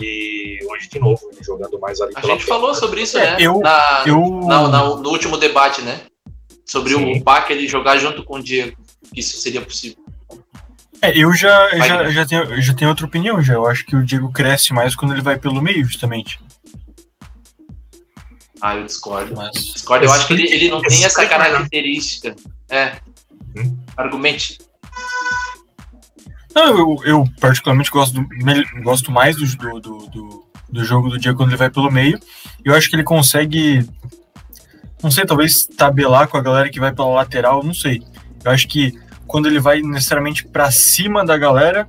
E 0.00 0.58
hoje, 0.70 0.88
de 0.88 0.98
novo, 0.98 1.20
ele 1.32 1.42
jogando 1.44 1.78
mais 1.78 2.00
ali 2.00 2.12
A 2.16 2.20
gente 2.22 2.44
falou 2.46 2.74
sobre 2.74 3.02
isso, 3.02 3.18
né? 3.18 3.36
eu- 3.38 3.60
na, 3.60 4.02
eu- 4.06 4.40
na- 4.46 4.68
na- 4.68 4.96
no 4.96 5.08
último 5.10 5.36
debate, 5.36 5.82
né? 5.82 6.00
Sobre 6.64 6.94
Sim. 6.94 7.18
o 7.18 7.22
Pac 7.24 7.50
ele 7.52 7.66
jogar 7.68 7.98
junto 7.98 8.24
com 8.24 8.36
o 8.36 8.42
Diego. 8.42 8.76
Que 9.12 9.20
isso 9.20 9.36
seria 9.38 9.60
possível. 9.60 9.98
É, 11.02 11.16
eu 11.16 11.32
já, 11.34 11.68
Vai, 11.70 11.78
já, 11.88 11.96
Guilherme. 11.96 12.12
já, 12.14 12.26
tenho, 12.26 12.62
já 12.62 12.74
tenho 12.74 12.90
outra 12.90 13.06
opinião, 13.06 13.42
já. 13.42 13.54
Eu 13.54 13.66
acho 13.66 13.84
que 13.84 13.96
o 13.96 14.04
Diego 14.04 14.30
cresce 14.32 14.72
mais 14.72 14.94
quando 14.94 15.12
ele 15.12 15.22
vai 15.22 15.38
pelo 15.38 15.60
meio, 15.60 15.84
justamente. 15.84 16.38
Ah, 18.60 18.76
eu 18.76 18.84
discordo. 18.84 19.34
Mas. 19.34 19.52
Discordo, 19.54 20.04
eu 20.04 20.12
acho 20.12 20.26
que 20.26 20.34
ele, 20.34 20.44
ele 20.52 20.68
não 20.70 20.80
tem 20.82 21.04
essa 21.04 21.22
melhor. 21.22 21.38
característica. 21.38 22.36
É. 22.68 22.96
Hum. 23.56 23.76
Argumente. 23.96 24.58
Não, 26.54 26.66
eu, 26.78 26.96
eu 27.04 27.24
particularmente 27.40 27.90
gosto, 27.90 28.14
do- 28.20 28.82
gosto 28.82 29.10
mais 29.12 29.36
do, 29.36 29.46
do, 29.56 29.80
do, 29.80 30.44
do- 30.68 30.84
jogo 30.84 31.08
do 31.08 31.18
Diego 31.18 31.36
quando 31.38 31.50
ele 31.50 31.56
vai 31.56 31.70
pelo 31.70 31.90
meio. 31.90 32.18
Eu 32.64 32.74
acho 32.74 32.88
que 32.90 32.96
ele 32.96 33.04
consegue. 33.04 33.86
Não 35.02 35.10
sei, 35.10 35.24
talvez 35.24 35.66
tabelar 35.66 36.28
com 36.28 36.36
a 36.36 36.42
galera 36.42 36.68
que 36.68 36.80
vai 36.80 36.92
pela 36.92 37.08
lateral, 37.08 37.62
não 37.62 37.72
sei. 37.74 38.02
Eu 38.44 38.50
acho 38.50 38.66
que 38.68 38.92
quando 39.26 39.46
ele 39.46 39.58
vai 39.60 39.80
necessariamente 39.80 40.46
pra 40.46 40.70
cima 40.70 41.24
da 41.24 41.36
galera, 41.38 41.86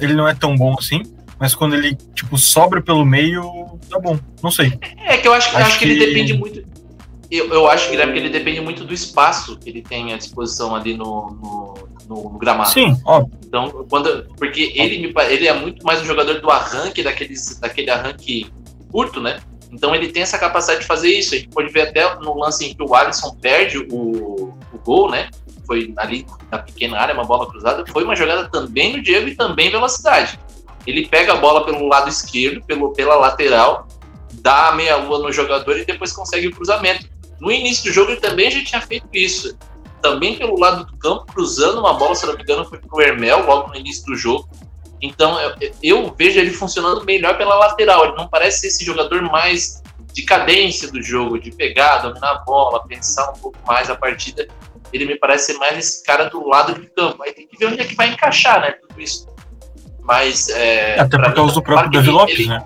ele 0.00 0.14
não 0.14 0.26
é 0.28 0.34
tão 0.34 0.56
bom 0.56 0.74
assim. 0.78 1.02
Mas 1.38 1.54
quando 1.54 1.74
ele, 1.74 1.94
tipo, 2.14 2.36
sobra 2.38 2.82
pelo 2.82 3.04
meio, 3.04 3.78
tá 3.88 3.98
bom. 3.98 4.18
Não 4.42 4.50
sei. 4.50 4.78
É 4.98 5.16
que 5.16 5.26
eu 5.26 5.32
acho, 5.32 5.50
eu 5.52 5.58
Acho 5.58 5.66
acho 5.68 5.78
que 5.78 5.84
ele 5.86 5.98
que- 5.98 6.06
depende 6.06 6.34
muito. 6.34 6.62
Eu, 7.30 7.48
eu 7.52 7.68
acho, 7.68 7.88
Guilherme, 7.90 8.12
que 8.12 8.18
ele 8.18 8.28
depende 8.28 8.60
muito 8.60 8.84
do 8.84 8.92
espaço 8.92 9.56
que 9.58 9.70
ele 9.70 9.80
tem 9.82 10.12
à 10.12 10.16
disposição 10.18 10.74
ali 10.74 10.96
no, 10.96 11.30
no, 11.30 11.88
no- 12.10 12.24
no 12.30 12.38
gramado. 12.38 12.70
Sim, 12.70 13.00
óbvio. 13.06 13.38
Então, 13.46 13.86
quando, 13.88 14.26
porque 14.36 14.72
ele, 14.74 14.98
me, 14.98 15.14
ele 15.28 15.46
é 15.46 15.52
muito 15.54 15.84
mais 15.86 16.02
um 16.02 16.04
jogador 16.04 16.40
do 16.40 16.50
arranque, 16.50 17.02
daqueles, 17.02 17.58
daquele 17.60 17.88
arranque 17.90 18.50
curto, 18.90 19.20
né? 19.20 19.38
Então 19.72 19.94
ele 19.94 20.08
tem 20.08 20.22
essa 20.24 20.36
capacidade 20.36 20.80
de 20.80 20.86
fazer 20.86 21.08
isso. 21.10 21.32
A 21.34 21.38
gente 21.38 21.48
pode 21.50 21.72
ver 21.72 21.82
até 21.82 22.16
no 22.16 22.36
lance 22.36 22.64
em 22.66 22.74
que 22.74 22.82
o 22.82 22.92
Alisson 22.94 23.36
perde 23.40 23.78
o, 23.78 24.52
o 24.72 24.78
gol, 24.84 25.08
né? 25.08 25.30
Foi 25.64 25.94
ali 25.96 26.26
na 26.50 26.58
pequena 26.58 26.98
área, 26.98 27.14
uma 27.14 27.24
bola 27.24 27.48
cruzada. 27.48 27.84
Foi 27.92 28.02
uma 28.02 28.16
jogada 28.16 28.48
também 28.50 28.92
do 28.92 29.00
Diego 29.00 29.28
e 29.28 29.36
também 29.36 29.70
velocidade. 29.70 30.36
Ele 30.84 31.06
pega 31.06 31.34
a 31.34 31.36
bola 31.36 31.64
pelo 31.64 31.86
lado 31.86 32.08
esquerdo, 32.08 32.60
pelo, 32.66 32.92
pela 32.92 33.14
lateral, 33.14 33.86
dá 34.42 34.70
a 34.70 34.74
meia-lua 34.74 35.20
no 35.20 35.30
jogador 35.32 35.78
e 35.78 35.84
depois 35.84 36.12
consegue 36.12 36.48
o 36.48 36.52
cruzamento. 36.52 37.06
No 37.40 37.52
início 37.52 37.84
do 37.84 37.92
jogo 37.92 38.10
ele 38.10 38.20
também 38.20 38.50
já 38.50 38.64
tinha 38.64 38.80
feito 38.80 39.06
isso. 39.12 39.56
Também 40.02 40.36
pelo 40.38 40.58
lado 40.58 40.84
do 40.84 40.96
campo, 40.96 41.26
cruzando 41.26 41.80
uma 41.80 41.94
bola, 41.94 42.14
se 42.14 42.26
não 42.26 42.34
me 42.34 42.42
engano, 42.42 42.64
foi 42.64 42.78
pro 42.78 43.00
Hermel 43.00 43.44
logo 43.46 43.68
no 43.68 43.76
início 43.76 44.04
do 44.06 44.14
jogo. 44.16 44.48
Então 45.02 45.38
eu, 45.40 45.72
eu 45.82 46.14
vejo 46.16 46.38
ele 46.38 46.50
funcionando 46.50 47.04
melhor 47.04 47.36
pela 47.36 47.54
lateral. 47.54 48.04
Ele 48.06 48.16
não 48.16 48.28
parece 48.28 48.60
ser 48.60 48.66
esse 48.68 48.84
jogador 48.84 49.22
mais 49.22 49.82
de 50.12 50.22
cadência 50.22 50.90
do 50.90 51.00
jogo, 51.02 51.38
de 51.38 51.50
pegar, 51.52 51.98
dominar 51.98 52.30
a 52.32 52.38
bola, 52.38 52.84
pensar 52.86 53.30
um 53.30 53.34
pouco 53.38 53.58
mais 53.66 53.88
a 53.90 53.94
partida. 53.94 54.46
Ele 54.92 55.04
me 55.04 55.16
parece 55.16 55.52
ser 55.52 55.58
mais 55.58 55.78
esse 55.78 56.02
cara 56.04 56.24
do 56.24 56.46
lado 56.48 56.74
de 56.74 56.86
campo. 56.88 57.22
Aí 57.22 57.32
tem 57.32 57.46
que 57.46 57.56
ver 57.56 57.66
onde 57.66 57.80
é 57.80 57.84
que 57.84 57.94
vai 57.94 58.08
encaixar, 58.08 58.60
né? 58.60 58.72
Tudo 58.72 59.00
isso. 59.00 59.26
Mas. 60.02 60.48
É, 60.48 60.98
Até 60.98 61.16
por 61.16 61.32
causa 61.32 61.54
do 61.54 61.62
próprio 61.62 61.90
Davi 61.92 62.10
Lopes, 62.10 62.38
ele- 62.38 62.48
né? 62.48 62.64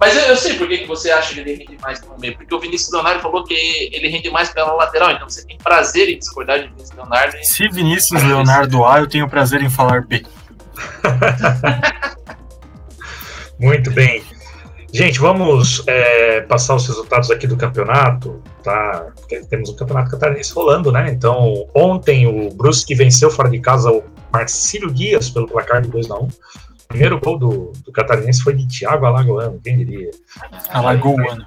Mas 0.00 0.16
eu, 0.16 0.22
eu 0.22 0.36
sei 0.36 0.54
por 0.54 0.66
que 0.66 0.78
que 0.78 0.86
você 0.86 1.10
acha 1.10 1.34
que 1.34 1.40
ele 1.40 1.54
rende 1.56 1.76
mais 1.82 2.00
no 2.00 2.18
meio. 2.18 2.34
Porque 2.36 2.54
o 2.54 2.58
Vinícius 2.58 2.90
Leonardo 2.92 3.20
falou 3.20 3.44
que 3.44 3.54
ele 3.54 4.08
rende 4.08 4.30
mais 4.30 4.48
pela 4.48 4.72
lateral. 4.72 5.10
Então 5.12 5.28
você 5.28 5.44
tem 5.46 5.58
prazer 5.58 6.08
em 6.08 6.18
discordar 6.18 6.58
de 6.60 6.68
Vinícius 6.68 6.90
Leonardo. 6.96 7.36
e- 7.36 7.44
Se 7.44 7.68
Vinícius 7.68 8.22
Leonardo 8.22 8.84
A, 8.84 8.98
eu 9.00 9.06
tenho 9.06 9.26
o 9.26 9.30
prazer 9.30 9.62
em 9.62 9.68
falar 9.70 10.02
B. 10.06 10.24
Muito 13.58 13.90
bem. 13.90 14.22
Gente, 14.92 15.20
vamos 15.20 15.84
é, 15.86 16.40
passar 16.40 16.74
os 16.74 16.86
resultados 16.88 17.30
aqui 17.30 17.46
do 17.46 17.56
campeonato, 17.56 18.42
tá? 18.64 19.06
Porque 19.14 19.40
temos 19.44 19.68
um 19.70 19.76
campeonato 19.76 20.10
catarinense 20.10 20.52
rolando, 20.52 20.90
né? 20.90 21.10
Então, 21.12 21.68
ontem 21.74 22.26
o 22.26 22.50
Brusque 22.52 22.94
venceu 22.94 23.30
fora 23.30 23.48
de 23.48 23.60
casa 23.60 23.90
o 23.92 24.02
Marcílio 24.32 24.90
Dias 24.90 25.30
pelo 25.30 25.46
placar 25.46 25.80
de 25.82 25.88
2 25.88 26.10
a 26.10 26.14
1 26.16 26.18
O 26.24 26.28
primeiro 26.90 27.20
gol 27.20 27.38
do, 27.38 27.72
do 27.84 27.92
catarinense 27.92 28.42
foi 28.42 28.52
de 28.52 28.66
Thiago 28.66 29.06
Alagoano, 29.06 29.60
quem 29.62 29.78
diria? 29.78 30.10
Alagoano. 30.68 31.44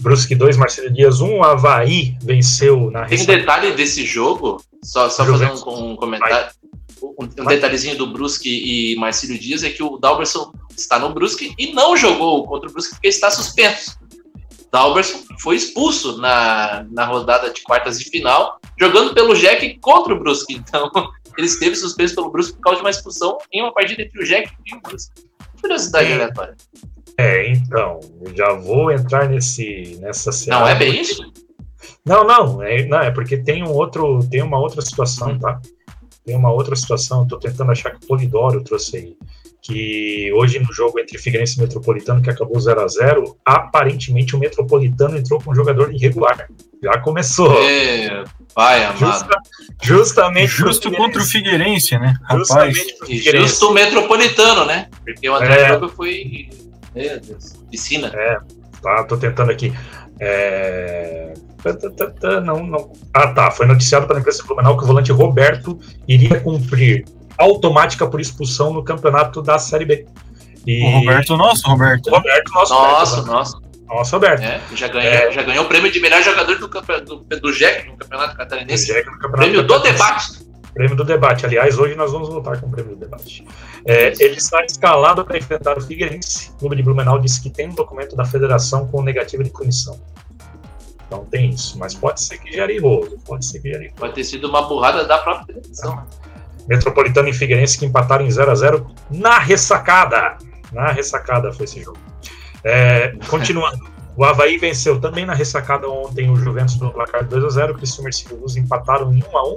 Brusque 0.00 0.34
2, 0.34 0.56
Marcílio 0.56 0.92
Dias 0.92 1.20
1, 1.20 1.38
o 1.38 1.44
Havaí 1.44 2.16
venceu 2.22 2.90
na 2.90 3.04
Tem 3.04 3.20
um 3.20 3.26
detalhe 3.26 3.72
desse 3.72 4.04
jogo, 4.04 4.62
só, 4.82 5.10
só 5.10 5.24
fazer 5.24 5.46
Juventus. 5.46 5.62
um, 5.64 5.90
um 5.90 5.96
comentário. 5.96 6.50
Um, 7.02 7.24
um 7.24 7.44
detalhezinho 7.46 7.96
do 7.96 8.06
Brusque 8.06 8.48
e 8.48 8.96
Marcílio 8.96 9.38
Dias 9.38 9.64
é 9.64 9.70
que 9.70 9.82
o 9.82 9.98
Dalberson 9.98 10.52
está 10.76 10.98
no 11.00 11.12
Brusque 11.12 11.52
e 11.58 11.72
não 11.72 11.96
jogou 11.96 12.46
contra 12.46 12.68
o 12.68 12.72
Brusque 12.72 12.94
porque 12.94 13.08
está 13.08 13.30
suspenso. 13.30 13.98
Dalberson 14.70 15.18
foi 15.40 15.56
expulso 15.56 16.18
na, 16.18 16.86
na 16.90 17.04
rodada 17.04 17.50
de 17.50 17.60
quartas 17.62 17.98
de 17.98 18.08
final, 18.08 18.58
jogando 18.78 19.12
pelo 19.12 19.34
Jack 19.34 19.78
contra 19.80 20.14
o 20.14 20.18
Brusque. 20.18 20.54
Então, 20.54 20.90
ele 21.36 21.46
esteve 21.46 21.76
suspenso 21.76 22.14
pelo 22.14 22.30
Brusque 22.30 22.54
por 22.56 22.62
causa 22.62 22.76
de 22.78 22.84
uma 22.84 22.90
expulsão 22.90 23.38
em 23.52 23.62
uma 23.62 23.72
partida 23.72 24.02
entre 24.02 24.20
o 24.20 24.24
Jack 24.24 24.52
e 24.66 24.76
o 24.76 24.80
Brusque. 24.80 25.22
Curiosidade 25.60 26.08
Sim. 26.08 26.14
aleatória. 26.14 26.56
É, 27.18 27.48
então, 27.48 28.00
já 28.34 28.52
vou 28.54 28.90
entrar 28.90 29.28
nesse, 29.28 29.98
nessa 30.00 30.30
Não 30.30 30.36
seara, 30.36 30.70
é 30.70 30.74
bem 30.74 31.00
isso? 31.00 31.32
Não, 32.04 32.24
não, 32.24 32.62
é, 32.62 32.84
não, 32.86 33.00
é 33.00 33.10
porque 33.10 33.36
tem 33.36 33.62
um 33.62 33.70
outro, 33.70 34.26
tem 34.28 34.42
uma 34.42 34.58
outra 34.58 34.82
situação, 34.82 35.38
tá? 35.38 35.60
Tem 36.24 36.36
uma 36.36 36.50
outra 36.50 36.74
situação, 36.74 37.26
tô 37.26 37.38
tentando 37.38 37.72
achar 37.72 37.90
que 37.90 38.04
o 38.04 38.08
Polidoro 38.08 38.62
trouxe 38.62 38.96
aí, 38.96 39.16
que 39.62 40.32
hoje 40.34 40.58
no 40.58 40.72
jogo 40.72 40.98
entre 40.98 41.16
Figueirense 41.18 41.56
e 41.56 41.62
Metropolitano, 41.62 42.20
que 42.20 42.28
acabou 42.28 42.58
0 42.60 42.80
a 42.80 42.88
0 42.88 43.36
aparentemente 43.44 44.34
o 44.34 44.38
Metropolitano 44.38 45.16
entrou 45.16 45.40
com 45.40 45.52
um 45.52 45.54
jogador 45.54 45.94
irregular. 45.94 46.48
Já 46.82 46.98
começou. 46.98 47.56
É, 47.62 48.24
vai, 48.56 48.84
amado. 48.84 48.98
Justa- 48.98 49.36
justamente 49.80 50.48
Justo 50.48 50.90
contra 50.90 51.22
o 51.22 51.24
Figueirense. 51.24 51.96
Né? 51.96 52.14
Rapaz. 52.24 52.38
Justamente 52.40 52.96
pro 52.98 53.06
Figueirense. 53.06 53.46
justo 53.48 53.68
o 53.70 53.72
metropolitano, 53.72 54.64
né? 54.66 54.88
Porque 55.04 55.28
o 55.28 55.34
André 55.36 55.60
É. 55.62 55.68
Jogo 55.68 55.88
foi. 55.88 56.50
Meu 56.92 57.20
Deus, 57.20 57.52
piscina. 57.70 58.12
Tá, 58.82 59.04
tô 59.04 59.16
tentando 59.16 59.52
aqui. 59.52 59.72
É... 60.20 61.34
tá, 61.62 61.72
tá, 61.74 61.90
tá, 61.90 62.10
tá, 62.10 62.40
Não, 62.40 62.64
não. 62.66 62.92
Ah, 63.14 63.28
tá. 63.28 63.50
Foi 63.52 63.64
noticiado 63.66 64.06
pela 64.08 64.18
imprensa 64.18 64.42
Blumenau 64.44 64.76
que 64.76 64.82
o 64.82 64.86
volante 64.86 65.12
Roberto 65.12 65.78
iria 66.08 66.40
cumprir 66.40 67.04
automática 67.38 68.06
por 68.06 68.20
expulsão 68.20 68.72
no 68.72 68.82
campeonato 68.82 69.40
da 69.42 69.58
Série 69.58 69.84
B. 69.84 70.06
E... 70.66 70.84
O 70.84 70.90
Roberto, 71.00 71.36
nosso 71.36 71.68
Roberto. 71.68 72.06
O 72.08 72.14
Roberto, 72.14 72.52
nosso 72.52 72.72
Nossa, 72.74 73.16
Roberto. 73.16 73.32
nossa. 73.32 73.62
Nosso 73.86 74.12
Roberto. 74.16 74.42
É, 74.42 74.60
já, 74.74 74.88
ganhou, 74.88 75.12
É. 75.12 75.30
já 75.32 75.42
ganhou 75.42 75.64
o 75.64 75.68
prêmio 75.68 75.90
de 75.92 76.00
melhor 76.00 76.22
jogador 76.22 76.56
do, 76.58 76.68
campe- 76.68 77.00
do, 77.02 77.16
do 77.16 77.52
JEC 77.52 77.88
no 77.90 77.96
Campeonato 77.98 78.36
Catarinense. 78.36 78.86
Jack 78.86 79.06
no 79.06 79.12
campeonato 79.18 79.36
Prêmio 79.38 79.62
do 79.66 79.78
debate. 79.80 80.42
Prêmio 80.72 80.96
do 80.96 81.04
debate. 81.04 81.44
Aliás, 81.44 81.76
hoje 81.78 81.94
nós 81.94 82.10
vamos 82.12 82.28
voltar 82.30 82.58
com 82.58 82.66
o 82.68 82.70
prêmio 82.70 82.94
do 82.94 83.00
debate. 83.00 83.44
É, 83.84 84.14
ele 84.18 84.36
está 84.36 84.64
escalado 84.64 85.22
para 85.26 85.36
enfrentar 85.36 85.76
o 85.76 85.80
Figueirense. 85.82 86.50
O 86.54 86.58
clube 86.60 86.76
de 86.76 86.82
Blumenau 86.82 87.18
disse 87.18 87.42
que 87.42 87.50
tem 87.50 87.68
um 87.68 87.74
documento 87.74 88.16
da 88.16 88.24
federação 88.24 88.86
com 88.88 89.02
negativa 89.02 89.44
de 89.44 89.50
punição. 89.50 90.00
Então 91.06 91.26
tem 91.26 91.50
isso. 91.50 91.78
Mas 91.78 91.92
pode 91.94 92.22
ser 92.22 92.38
que 92.38 92.50
gere 92.50 92.78
rolo. 92.78 93.18
Pode 93.26 93.44
ser 93.44 93.60
que 93.60 93.68
gere 93.70 93.88
rolo. 93.88 93.96
Pode 93.98 94.14
ter 94.14 94.24
sido 94.24 94.48
uma 94.48 94.62
burrada 94.62 95.04
da 95.04 95.18
própria 95.18 95.46
televisão. 95.54 96.02
Metropolitano 96.68 97.28
e 97.28 97.32
Figueirense 97.32 97.78
que 97.78 97.86
empataram 97.86 98.24
em 98.24 98.30
0 98.30 98.50
a 98.50 98.54
0 98.54 98.86
na 99.10 99.38
ressacada. 99.38 100.36
Na 100.72 100.90
ressacada 100.90 101.52
foi 101.52 101.64
esse 101.64 101.82
jogo. 101.82 101.98
É, 102.64 103.12
continuando. 103.28 103.92
O 104.16 104.24
Havaí 104.24 104.58
venceu 104.58 105.00
também 105.00 105.24
na 105.24 105.32
ressacada 105.32 105.88
ontem 105.88 106.30
o 106.30 106.36
Juventus 106.36 106.76
pelo 106.76 106.92
placar 106.92 107.24
2 107.24 107.44
a 107.44 107.48
0 107.48 107.74
Criciúma 107.74 108.10
e 108.10 108.34
Luz 108.34 108.56
empataram 108.56 109.12
em 109.12 109.22
1 109.22 109.38
a 109.38 109.48
1 109.48 109.54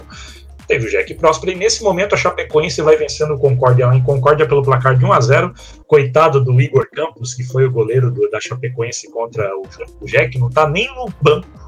Teve 0.68 0.88
o 0.88 0.90
Jack 0.90 1.14
Próspero 1.16 1.52
e 1.52 1.56
nesse 1.56 1.84
momento 1.84 2.16
a 2.16 2.18
Chapecoense 2.18 2.82
vai 2.82 2.98
vencendo 2.98 3.36
o 3.36 3.38
Concórdia 3.38 3.86
em 3.94 4.02
Concórdia 4.02 4.48
pelo 4.48 4.64
placar 4.64 4.98
de 4.98 5.06
1 5.06 5.14
a 5.14 5.22
0 5.22 5.54
Coitado 5.88 6.44
do 6.44 6.60
Igor 6.60 6.88
Campos, 6.92 7.34
que 7.34 7.44
foi 7.44 7.66
o 7.66 7.72
goleiro 7.72 8.10
do, 8.10 8.30
da 8.30 8.40
Chapecoense 8.40 9.12
contra 9.12 9.48
o, 9.56 9.64
o 10.02 10.06
Jack, 10.06 10.40
não 10.40 10.50
tá 10.50 10.68
nem 10.68 10.88
no 10.96 11.08
banco. 11.22 11.65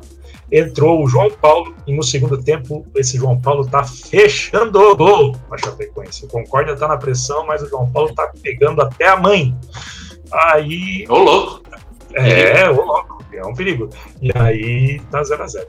Entrou 0.51 1.03
o 1.03 1.07
João 1.09 1.29
Paulo 1.29 1.75
e 1.85 1.93
no 1.93 2.01
segundo 2.03 2.41
tempo 2.41 2.85
esse 2.95 3.17
João 3.17 3.39
Paulo 3.39 3.67
tá 3.67 3.83
fechando 3.83 4.79
o 4.79 4.95
gol 4.95 5.35
a 5.51 5.57
Chapecoense. 5.57 6.25
O 6.25 6.29
Concórdia 6.29 6.75
tá 6.75 6.87
na 6.87 6.97
pressão, 6.97 7.45
mas 7.45 7.61
o 7.61 7.67
João 7.67 7.89
Paulo 7.91 8.13
tá 8.13 8.31
pegando 8.41 8.81
até 8.81 9.07
a 9.07 9.17
mãe. 9.17 9.55
Aí. 10.31 11.05
Ô, 11.09 11.17
louco! 11.17 11.63
É, 12.13 12.69
ô 12.69 12.81
louco, 12.81 13.23
é 13.33 13.45
um 13.45 13.53
perigo. 13.53 13.89
E 14.21 14.31
aí 14.35 14.99
tá 15.11 15.21
0x0. 15.21 15.65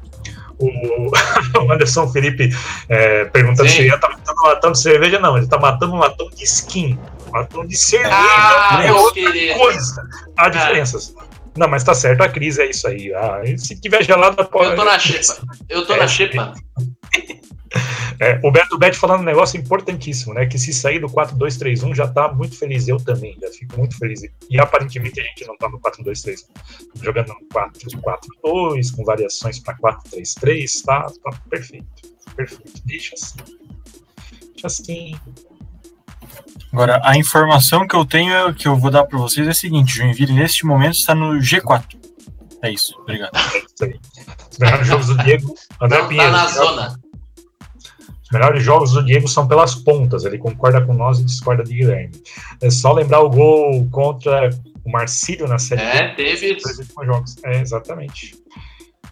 O 0.61 1.73
Anderson 1.73 2.09
Felipe 2.09 2.51
é, 2.89 3.27
perguntando 3.27 3.69
Sim. 3.69 3.77
se 3.77 3.87
ia 3.87 3.97
tá 3.97 4.09
matando 4.09 4.41
um 4.43 4.47
latão 4.49 4.73
de 4.73 4.81
cerveja. 4.81 5.19
Não, 5.21 5.37
ele 5.37 5.47
tá 5.47 5.59
matando 5.59 5.95
um 5.95 5.99
latão 5.99 6.29
de 6.31 6.43
skin. 6.43 6.99
Um 7.29 7.33
latão 7.33 7.65
de 7.65 7.77
cerveja 7.77 8.13
ah, 8.13 8.83
é 8.85 8.93
outra 8.93 9.23
coisa. 9.57 10.03
Há 10.37 10.47
ah. 10.47 11.28
Não, 11.59 11.69
mas 11.69 11.83
tá 11.83 11.95
certo, 11.95 12.23
a 12.23 12.29
crise 12.29 12.63
é 12.63 12.71
isso 12.71 12.87
aí. 12.87 13.13
Ah, 13.13 13.43
se 13.57 13.79
tiver 13.81 14.05
gelada, 14.05 14.45
pode. 14.45 14.71
Eu 14.71 14.77
tô 14.77 14.85
na 14.85 14.99
xepa. 14.99 15.43
Eu 15.69 15.87
tô 15.87 15.95
é, 15.95 15.99
na 15.99 16.09
xepa. 16.09 16.55
É, 18.21 18.41
o 18.43 18.51
Beto 18.51 18.77
Bet 18.77 18.99
falando 18.99 19.21
um 19.21 19.25
negócio 19.25 19.61
importantíssimo, 19.61 20.35
né? 20.35 20.45
Que 20.45 20.59
se 20.59 20.73
sair 20.73 20.99
do 20.99 21.07
4-2-3-1 21.07 21.95
já 21.95 22.09
tá 22.09 22.33
muito 22.33 22.59
feliz. 22.59 22.89
Eu 22.89 22.97
também, 22.97 23.37
já 23.41 23.49
fico 23.49 23.79
muito 23.79 23.97
feliz. 23.97 24.23
E 24.51 24.59
aparentemente 24.59 25.21
a 25.21 25.23
gente 25.23 25.47
não 25.47 25.57
tá 25.57 25.69
no 25.69 25.79
4-2-3-1. 25.79 26.47
Jogando 27.01 27.29
no 27.29 27.47
4-4-2, 27.49 28.97
com 28.97 29.05
variações 29.05 29.61
para 29.61 29.77
4-3-3, 29.79 30.85
tá, 30.85 31.13
tá 31.23 31.31
perfeito. 31.49 31.87
Perfeito. 32.35 32.83
Deixa 32.85 33.15
assim. 33.15 33.37
Deixa 34.53 34.67
assim. 34.67 35.15
Agora, 36.73 37.01
a 37.05 37.17
informação 37.17 37.87
que 37.87 37.97
eu 37.97 38.05
tenho, 38.05 38.53
que 38.55 38.69
eu 38.69 38.77
vou 38.77 38.91
dar 38.91 39.05
para 39.05 39.19
vocês 39.19 39.47
é 39.47 39.51
a 39.51 39.55
seguinte: 39.55 39.97
Joinville, 39.97 40.33
neste 40.33 40.67
momento, 40.67 40.95
está 40.95 41.15
no 41.15 41.39
G4. 41.39 41.97
É 42.63 42.71
isso, 42.71 42.95
obrigado. 43.01 43.33
Os 43.35 44.59
melhores 44.59 44.87
jogos 44.87 45.07
do 45.07 45.17
Diego. 45.19 45.55
André 45.81 45.99
Não, 45.99 46.09
Pinheiro. 46.09 46.33
Tá 46.33 46.43
na 46.43 46.49
zona. 46.49 47.01
Os 48.29 48.31
melhores 48.33 48.63
jogos 48.63 48.93
do 48.93 49.05
Diego 49.05 49.27
são 49.27 49.49
pelas 49.49 49.75
pontas, 49.75 50.25
ele 50.25 50.37
concorda 50.37 50.85
com 50.85 50.93
nós 50.93 51.19
e 51.19 51.25
discorda 51.25 51.65
de 51.65 51.75
Guilherme. 51.75 52.13
É 52.61 52.69
só 52.69 52.93
lembrar 52.93 53.21
o 53.21 53.31
gol 53.31 53.89
contra 53.91 54.51
o 54.85 54.91
Marcílio 54.91 55.49
na 55.49 55.59
série. 55.59 55.81
É, 55.81 56.09
teve. 56.15 56.59
Jogos. 57.05 57.37
É, 57.45 57.61
exatamente. 57.61 58.37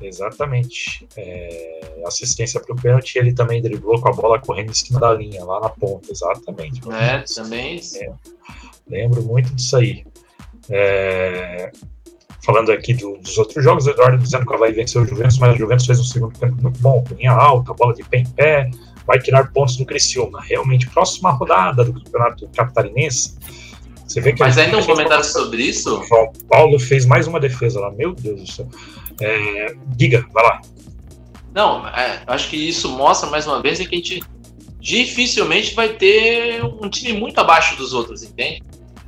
Exatamente. 0.00 1.08
É, 1.16 2.02
assistência 2.06 2.60
para 2.60 2.74
o 2.74 2.80
pênalti, 2.80 3.16
ele 3.16 3.32
também 3.32 3.62
driblou 3.62 4.00
com 4.00 4.08
a 4.08 4.12
bola 4.12 4.38
correndo 4.38 4.70
em 4.70 4.74
cima 4.74 5.00
da 5.00 5.12
linha, 5.12 5.44
lá 5.44 5.60
na 5.60 5.68
ponta, 5.68 6.10
exatamente. 6.10 6.80
É, 6.92 7.24
também. 7.34 7.80
É, 7.94 8.12
lembro 8.86 9.22
muito 9.22 9.54
disso 9.54 9.76
aí. 9.76 10.04
É, 10.68 11.70
falando 12.44 12.70
aqui 12.70 12.94
do, 12.94 13.16
dos 13.18 13.38
outros 13.38 13.62
jogos, 13.62 13.86
o 13.86 13.90
Eduardo 13.90 14.22
dizendo 14.22 14.46
que 14.46 14.52
o 14.52 14.54
Havaí 14.54 14.72
venceu 14.72 15.02
o 15.02 15.06
Juventus, 15.06 15.38
mas 15.38 15.54
o 15.54 15.58
Juventus 15.58 15.86
fez 15.86 15.98
um 15.98 16.04
segundo 16.04 16.38
tempo 16.38 16.60
muito 16.62 16.78
bom, 16.80 17.02
com 17.02 17.14
linha 17.14 17.32
alta, 17.32 17.74
bola 17.74 17.92
de 17.92 18.04
pé 18.04 18.18
em 18.18 18.26
pé, 18.26 18.70
vai 19.06 19.18
tirar 19.18 19.52
pontos 19.52 19.76
do 19.76 19.84
Criciúma. 19.84 20.40
Realmente, 20.42 20.88
próxima 20.88 21.30
rodada 21.30 21.84
do 21.84 21.92
Campeonato 21.92 22.48
Catarinense, 22.54 23.36
você 24.06 24.20
vê 24.20 24.32
que 24.32 24.40
Mas 24.40 24.56
ainda 24.56 24.78
um 24.78 24.84
comentário 24.84 25.24
sobre 25.24 25.62
isso? 25.62 26.00
O 26.00 26.04
João 26.04 26.32
Paulo 26.48 26.78
fez 26.78 27.04
mais 27.04 27.26
uma 27.26 27.40
defesa 27.40 27.80
lá, 27.80 27.90
meu 27.90 28.14
Deus 28.14 28.40
do 28.40 28.50
céu. 28.50 28.68
É, 29.20 29.74
diga, 29.88 30.24
vai 30.32 30.44
lá. 30.44 30.60
Não, 31.52 31.86
é, 31.88 32.22
acho 32.26 32.48
que 32.48 32.56
isso 32.56 32.88
mostra 32.90 33.28
mais 33.28 33.46
uma 33.46 33.60
vez 33.60 33.78
que 33.78 33.94
a 33.94 33.98
gente 33.98 34.22
dificilmente 34.78 35.74
vai 35.74 35.88
ter 35.88 36.62
um 36.62 36.88
time 36.88 37.18
muito 37.18 37.38
abaixo 37.40 37.76
dos 37.76 37.92
outros, 37.92 38.22
entende? 38.22 38.62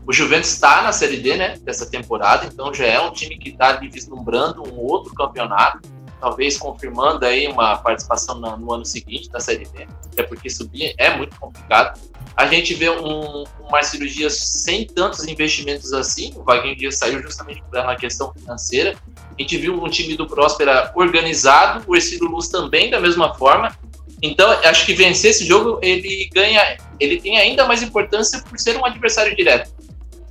O 0.06 0.12
Juventus 0.12 0.52
está 0.52 0.82
na 0.82 0.90
Série 0.90 1.18
D, 1.18 1.36
né, 1.36 1.56
dessa 1.62 1.88
temporada, 1.88 2.46
então 2.46 2.72
já 2.72 2.86
é 2.86 2.98
um 2.98 3.12
time 3.12 3.38
que 3.38 3.50
está 3.50 3.72
vislumbrando 3.74 4.62
um 4.62 4.78
outro 4.78 5.14
campeonato 5.14 5.80
talvez 6.20 6.58
confirmando 6.58 7.24
aí 7.24 7.46
uma 7.46 7.76
participação 7.76 8.38
no, 8.40 8.56
no 8.56 8.72
ano 8.72 8.84
seguinte 8.84 9.30
da 9.30 9.40
Série 9.40 9.66
B, 9.68 9.86
até 10.12 10.22
porque 10.22 10.50
subir 10.50 10.94
é 10.98 11.16
muito 11.16 11.38
complicado. 11.38 11.98
A 12.38 12.46
gente 12.46 12.72
vê 12.72 12.88
um, 12.88 13.42
um 13.42 13.68
Marcelo 13.68 14.06
Dias 14.06 14.34
sem 14.38 14.86
tantos 14.86 15.26
investimentos 15.26 15.92
assim, 15.92 16.32
o 16.36 16.44
Vaguinho 16.44 16.76
Dias 16.76 16.96
saiu 16.96 17.20
justamente 17.20 17.60
por 17.64 17.80
uma 17.80 17.96
questão 17.96 18.32
financeira. 18.32 18.96
A 19.16 19.42
gente 19.42 19.56
viu 19.56 19.74
um 19.74 19.90
time 19.90 20.16
do 20.16 20.24
Próspera 20.24 20.92
organizado, 20.94 21.82
o 21.84 21.96
Ercílio 21.96 22.28
Luz 22.28 22.46
também 22.46 22.90
da 22.90 23.00
mesma 23.00 23.34
forma. 23.34 23.76
Então, 24.22 24.48
acho 24.50 24.86
que 24.86 24.94
vencer 24.94 25.32
esse 25.32 25.44
jogo, 25.44 25.80
ele 25.82 26.30
ganha, 26.32 26.78
ele 27.00 27.20
tem 27.20 27.38
ainda 27.38 27.66
mais 27.66 27.82
importância 27.82 28.40
por 28.40 28.56
ser 28.56 28.76
um 28.76 28.84
adversário 28.84 29.34
direto. 29.34 29.72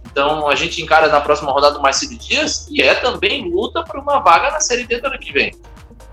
Então, 0.10 0.48
a 0.48 0.56
gente 0.56 0.82
encara 0.82 1.10
na 1.10 1.20
próxima 1.20 1.52
rodada 1.52 1.78
o 1.78 1.82
Marcelo 1.82 2.18
Dias 2.18 2.70
e 2.72 2.82
é 2.82 2.96
também 2.96 3.52
luta 3.52 3.84
por 3.84 4.00
uma 4.00 4.20
vaga 4.20 4.50
na 4.52 4.62
Série 4.62 4.86
D 4.86 5.02
do 5.02 5.08
ano 5.08 5.20
que 5.20 5.34
vem. 5.34 5.54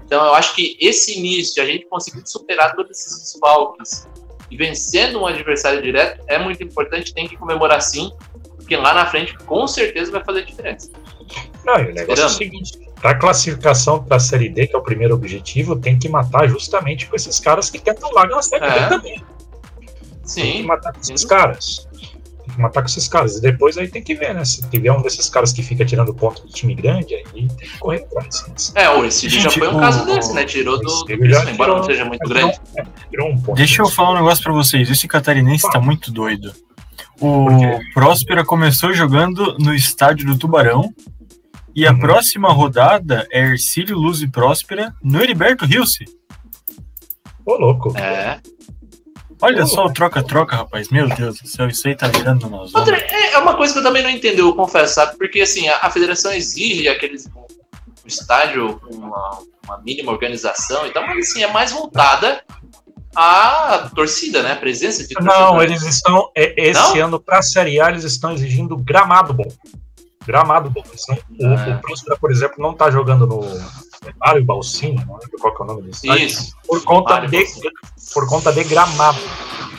Então, 0.05 0.27
eu 0.27 0.35
acho 0.35 0.57
que 0.57 0.77
esse 0.81 1.17
início, 1.17 1.63
a 1.63 1.67
gente 1.67 1.87
conseguir 1.87 2.23
superar 2.27 2.75
todos 2.75 2.91
esses 2.91 3.33
desfalques 3.33 4.09
e 4.51 4.57
vencendo 4.57 5.21
um 5.21 5.27
adversário 5.27 5.83
direto 5.83 6.23
é 6.27 6.39
muito 6.39 6.63
importante, 6.63 7.13
tem 7.13 7.27
que 7.27 7.37
comemorar 7.37 7.81
sim, 7.81 8.13
porque 8.57 8.77
lá 8.77 8.95
na 8.95 9.07
frente 9.07 9.37
com 9.39 9.67
certeza 9.67 10.11
vai 10.13 10.25
fazer 10.25 10.45
diferença. 10.45 10.91
Não, 11.65 11.79
e 11.79 11.91
o 11.91 11.95
negócio 11.95 12.23
é 12.23 12.27
o 12.27 12.31
seguinte: 12.31 12.79
para 13.01 13.11
a 13.11 13.15
classificação 13.15 14.03
para 14.03 14.17
a 14.17 14.21
Série 14.21 14.49
D, 14.49 14.67
que 14.67 14.77
é 14.77 14.79
o 14.79 14.83
primeiro 14.83 15.15
objetivo, 15.15 15.77
tem 15.77 15.99
que 15.99 16.09
matar 16.09 16.49
justamente 16.49 17.07
com 17.07 17.17
esses 17.17 17.39
caras 17.41 17.71
que 17.71 17.79
tentam 17.79 18.11
lá 18.13 18.27
na 18.27 18.43
Série 18.43 18.65
é. 18.65 18.81
D 18.81 18.89
também. 18.89 19.25
Sim. 20.23 20.43
Tem 20.43 20.53
que 20.53 20.63
matar 20.63 20.93
com 20.93 21.01
esses 21.01 21.25
caras 21.25 21.87
matar 22.61 22.83
com 22.83 22.89
esses 22.89 23.09
caras. 23.09 23.37
E 23.37 23.41
depois 23.41 23.77
aí 23.79 23.89
tem 23.89 24.03
que 24.03 24.15
ver, 24.15 24.35
né? 24.35 24.45
Se 24.45 24.69
tiver 24.69 24.93
um 24.93 25.03
desses 25.03 25.29
caras 25.29 25.53
que 25.53 25.63
fica 25.63 25.85
tirando 25.85 26.15
ponto 26.15 26.43
do 26.43 26.49
time 26.49 26.75
grande, 26.75 27.15
aí 27.15 27.25
tem 27.25 27.49
que 27.49 27.79
correr 27.79 28.05
atrás. 28.05 28.47
Né? 28.49 28.83
É, 28.83 28.89
o 28.91 29.03
Recife 29.03 29.41
já 29.41 29.51
foi 29.51 29.69
um 29.69 29.79
caso 29.79 30.05
desse, 30.07 30.33
né? 30.33 30.45
Tirou 30.45 30.79
do. 30.79 30.87
Isso, 30.87 31.51
embora 31.51 31.77
não 31.77 31.85
seja 31.85 32.05
muito 32.05 32.29
grande. 32.29 32.59
É, 32.77 33.23
um 33.23 33.39
ponto, 33.39 33.57
Deixa 33.57 33.83
eu 33.83 33.89
falar 33.89 34.13
um 34.13 34.15
negócio 34.15 34.43
pra 34.43 34.53
vocês. 34.53 34.91
Esse 34.91 35.07
catarinense 35.09 35.71
tá 35.71 35.81
muito 35.81 36.11
doido. 36.11 36.53
O 37.21 37.47
Próspera 37.93 38.45
começou 38.45 38.93
jogando 38.93 39.57
no 39.59 39.75
estádio 39.75 40.27
do 40.27 40.39
Tubarão. 40.39 40.93
E 41.77 41.87
a 41.87 41.91
uhum. 41.91 41.99
próxima 41.99 42.53
rodada 42.53 43.27
é 43.33 43.41
Ercílio 43.41 43.99
Luz 43.99 44.23
e 44.23 44.29
Próspera 44.29 44.95
no 45.03 45.21
Heriberto 45.21 45.65
Rilse. 45.67 46.05
Ô, 47.45 47.57
louco. 47.57 47.97
É. 47.99 48.41
Olha 49.45 49.67
só 49.67 49.85
o 49.85 49.93
troca-troca, 49.93 50.57
rapaz. 50.57 50.89
Meu 50.89 51.07
Deus 51.09 51.39
do 51.39 51.47
céu, 51.47 51.69
isso 51.69 51.87
aí 51.87 51.95
tá 51.95 52.09
virando 52.09 52.49
nós. 52.49 52.73
É, 52.75 53.35
é 53.35 53.39
uma 53.39 53.55
coisa 53.55 53.75
que 53.75 53.79
eu 53.79 53.83
também 53.83 54.03
não 54.03 54.09
entendi, 54.09 54.39
eu 54.39 54.55
confesso, 54.55 54.95
sabe? 54.95 55.19
Porque 55.19 55.43
assim, 55.43 55.69
a, 55.69 55.81
a 55.83 55.91
federação 55.91 56.33
exige 56.33 56.89
aqueles 56.89 57.27
um, 57.27 57.41
um 57.41 58.07
estádio 58.07 58.81
com 58.81 58.95
uma, 58.95 59.39
uma, 59.65 59.79
mínima 59.79 60.11
organização 60.11 60.87
e 60.87 60.91
tal, 60.91 61.07
mas 61.07 61.31
assim, 61.31 61.43
é 61.43 61.53
mais 61.53 61.73
voltada 61.73 62.43
à 63.15 63.91
torcida, 63.95 64.43
né? 64.43 64.53
A 64.53 64.57
presença 64.57 65.07
de 65.07 65.15
Não, 65.21 65.63
eles 65.63 65.83
estão. 65.83 66.31
É, 66.35 66.55
esse 66.57 66.99
não? 66.99 67.07
ano, 67.07 67.21
para 67.21 67.39
a 67.39 67.43
Série 67.43 67.79
A, 67.81 67.91
eles 67.91 68.05
estão 68.05 68.33
exigindo 68.33 68.77
gramado 68.77 69.35
bom. 69.35 69.49
Gramado 70.27 70.71
bom. 70.71 70.83
o, 70.83 71.45
é. 71.45 71.75
o 71.75 71.81
Próspera, 71.81 72.17
por 72.19 72.31
exemplo, 72.31 72.57
não 72.59 72.73
tá 72.73 72.91
jogando 72.91 73.27
no 73.27 73.43
Mário 74.19 74.45
Balsino, 74.45 75.03
não 75.07 75.19
lembro 75.19 75.39
qual 75.41 75.55
é 75.59 75.63
o 75.63 75.67
nome 75.67 75.83
desse. 75.83 76.09
Isso. 76.09 76.57
Por 76.67 76.83
conta, 76.85 77.21
de, 77.21 77.45
por 78.13 78.29
conta 78.29 78.53
de 78.53 78.65
gramado. 78.65 79.19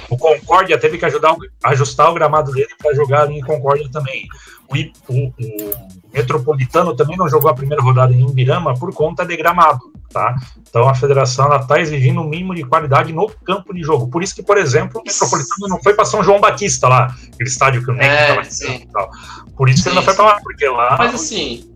O 0.10 0.18
Concórdia 0.18 0.78
teve 0.78 0.98
que 0.98 1.06
ajudar, 1.06 1.36
ajustar 1.64 2.12
o 2.12 2.14
gramado 2.14 2.52
dele 2.52 2.70
para 2.82 2.94
jogar 2.94 3.24
ali 3.24 3.40
em 3.40 3.42
Concórdia 3.42 3.90
também. 3.92 4.28
O, 4.68 4.76
o, 5.12 5.28
o, 5.28 5.96
Metropolitano 6.14 6.96
também 6.96 7.18
não 7.18 7.28
jogou 7.28 7.50
a 7.50 7.54
primeira 7.54 7.84
rodada 7.84 8.14
em 8.14 8.22
Imbirama 8.22 8.74
por 8.76 8.94
conta 8.94 9.26
de 9.26 9.36
gramado, 9.36 9.92
tá? 10.10 10.34
Então 10.62 10.88
a 10.88 10.96
federação 10.96 11.54
está 11.54 11.80
exigindo 11.80 12.22
um 12.22 12.30
mínimo 12.30 12.56
de 12.56 12.64
qualidade 12.64 13.12
no 13.12 13.28
campo 13.44 13.74
de 13.74 13.84
jogo. 13.84 14.08
Por 14.08 14.24
isso 14.24 14.34
que, 14.34 14.42
por 14.42 14.58
exemplo, 14.58 15.02
o 15.02 15.04
Metropolitano 15.06 15.68
não 15.68 15.84
foi 15.84 15.94
para 15.94 16.06
São 16.06 16.24
João 16.24 16.40
Batista 16.40 16.88
lá, 16.88 17.14
aquele 17.34 17.50
estádio 17.50 17.84
que 17.84 17.92
o 17.92 17.94
Neco 17.94 18.42
estava 18.42 18.72
é, 18.72 19.10
Por 19.58 19.70
isso 19.70 19.80
sim, 19.80 19.84
que 19.84 19.90
ele 19.90 19.96
não 19.96 20.04
foi 20.04 20.14
para 20.14 20.26
lá, 20.26 20.40
porque 20.42 20.70
lá. 20.70 20.96
Mas 20.98 21.16
assim, 21.16 21.75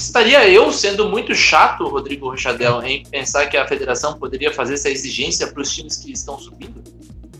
Estaria 0.00 0.48
eu 0.48 0.72
sendo 0.72 1.08
muito 1.08 1.34
chato, 1.34 1.86
Rodrigo 1.86 2.30
Rochadel, 2.30 2.82
em 2.82 3.04
pensar 3.04 3.46
que 3.46 3.56
a 3.56 3.68
federação 3.68 4.18
poderia 4.18 4.50
fazer 4.52 4.74
essa 4.74 4.88
exigência 4.88 5.46
para 5.46 5.60
os 5.60 5.70
times 5.70 5.96
que 5.96 6.10
estão 6.10 6.38
subindo? 6.38 6.82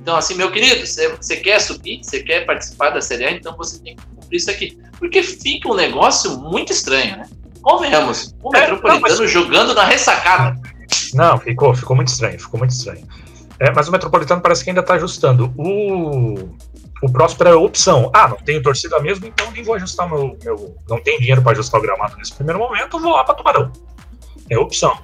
Então, 0.01 0.15
assim, 0.15 0.35
meu 0.35 0.53
querido, 0.53 0.87
você 0.87 1.37
quer 1.39 1.59
subir, 1.59 2.01
você 2.03 2.23
quer 2.23 2.45
participar 2.45 2.91
da 2.91 3.01
Série 3.01 3.25
A, 3.25 3.31
então 3.33 3.57
você 3.57 3.79
tem 3.79 3.97
que 3.97 4.03
cumprir 4.15 4.37
isso 4.37 4.51
aqui. 4.51 4.79
Porque 4.99 5.23
fica 5.23 5.71
um 5.71 5.75
negócio 5.75 6.39
muito 6.39 6.71
estranho, 6.71 7.17
né? 7.17 7.29
Convenhamos, 7.63 8.35
o 8.43 8.55
é, 8.55 8.61
Metropolitano 8.61 9.15
não, 9.15 9.21
mas... 9.21 9.31
jogando 9.31 9.75
na 9.75 9.85
ressacada. 9.85 10.61
Não, 11.15 11.39
ficou, 11.39 11.75
ficou 11.75 11.97
muito 11.97 12.09
estranho, 12.09 12.39
ficou 12.39 12.59
muito 12.59 12.73
estranho. 12.73 13.07
É, 13.59 13.71
mas 13.71 13.89
o 13.89 13.93
Metropolitano 13.93 14.41
parece 14.41 14.65
que 14.65 14.71
ainda 14.71 14.81
está 14.81 14.95
ajustando. 14.95 15.53
O 15.57 16.51
o 17.03 17.11
Próspera 17.11 17.51
é 17.51 17.55
opção. 17.55 18.11
Ah, 18.15 18.29
não 18.29 18.37
tenho 18.37 18.63
torcida 18.63 19.01
mesmo, 19.01 19.27
então 19.27 19.51
nem 19.53 19.63
vou 19.63 19.75
ajustar 19.75 20.09
meu. 20.09 20.37
meu 20.45 20.77
não 20.89 21.01
tenho 21.01 21.19
dinheiro 21.19 21.43
para 21.43 21.53
ajustar 21.53 21.81
o 21.81 21.83
gramado 21.83 22.17
nesse 22.17 22.35
primeiro 22.35 22.59
momento, 22.59 22.99
vou 22.99 23.13
lá 23.13 23.25
para 23.25 23.35
Tubarão. 23.35 23.73
É 24.51 24.59
opção. 24.59 24.99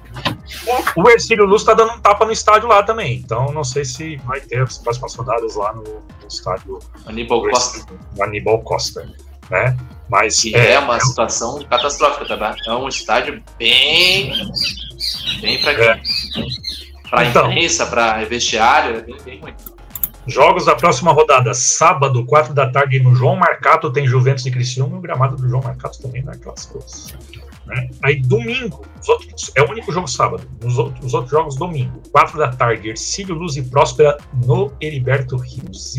O 0.95 1.09
Ercílio 1.09 1.45
Luz 1.45 1.61
está 1.61 1.73
dando 1.73 1.93
um 1.93 1.99
tapa 1.99 2.25
no 2.25 2.33
estádio 2.33 2.67
lá 2.67 2.83
também, 2.83 3.15
então 3.15 3.51
não 3.53 3.63
sei 3.63 3.85
se 3.85 4.17
vai 4.17 4.41
ter 4.41 4.61
as 4.61 4.77
próximas 4.77 5.15
rodadas 5.15 5.55
lá 5.55 5.73
no, 5.73 5.83
no 5.83 6.27
estádio. 6.27 6.79
Aníbal 7.05 7.41
Costa. 7.49 7.93
Aníbal 8.19 8.61
Costa, 8.61 9.09
né? 9.49 9.77
Mas 10.09 10.41
que 10.41 10.53
é, 10.53 10.73
é 10.73 10.79
uma 10.79 10.97
é, 10.97 10.99
situação 10.99 11.63
catastrófica, 11.63 12.37
tá? 12.37 12.55
É 12.65 12.73
um 12.73 12.89
estádio 12.89 13.41
bem, 13.57 14.33
bem 15.39 15.61
para 15.61 15.71
é. 15.71 16.01
para 17.09 17.25
então, 17.25 17.49
imprensa, 17.49 17.85
para 17.85 18.25
vestiário, 18.25 18.97
é 18.97 19.01
bem, 19.01 19.17
bem 19.23 19.39
muito. 19.39 19.76
Jogos 20.27 20.65
da 20.65 20.75
próxima 20.75 21.13
rodada, 21.13 21.53
sábado, 21.53 22.25
4 22.25 22.53
da 22.53 22.69
tarde, 22.69 22.99
no 22.99 23.15
João 23.15 23.37
Marcato, 23.37 23.91
tem 23.91 24.05
Juventus 24.05 24.45
e 24.45 24.51
Criciúma, 24.51 24.97
o 24.97 25.01
gramado 25.01 25.37
do 25.37 25.47
João 25.47 25.63
Marcato 25.63 26.01
também 26.01 26.23
é 26.27 26.31
aquelas 26.31 26.65
coisas. 26.65 27.15
Né? 27.65 27.89
Aí, 28.03 28.21
domingo, 28.21 28.85
outros, 29.07 29.51
é 29.55 29.61
o 29.61 29.69
único 29.69 29.91
jogo 29.91 30.07
sábado, 30.07 30.47
os 30.63 30.77
outros, 30.77 31.05
os 31.05 31.13
outros 31.13 31.31
jogos, 31.31 31.55
domingo, 31.55 32.01
4 32.11 32.37
da 32.37 32.49
tarde, 32.49 32.89
Ercílio 32.89 33.35
Luz 33.35 33.55
e 33.55 33.63
Próspera 33.63 34.17
no 34.45 34.71
Heriberto 34.81 35.37
Rios. 35.37 35.95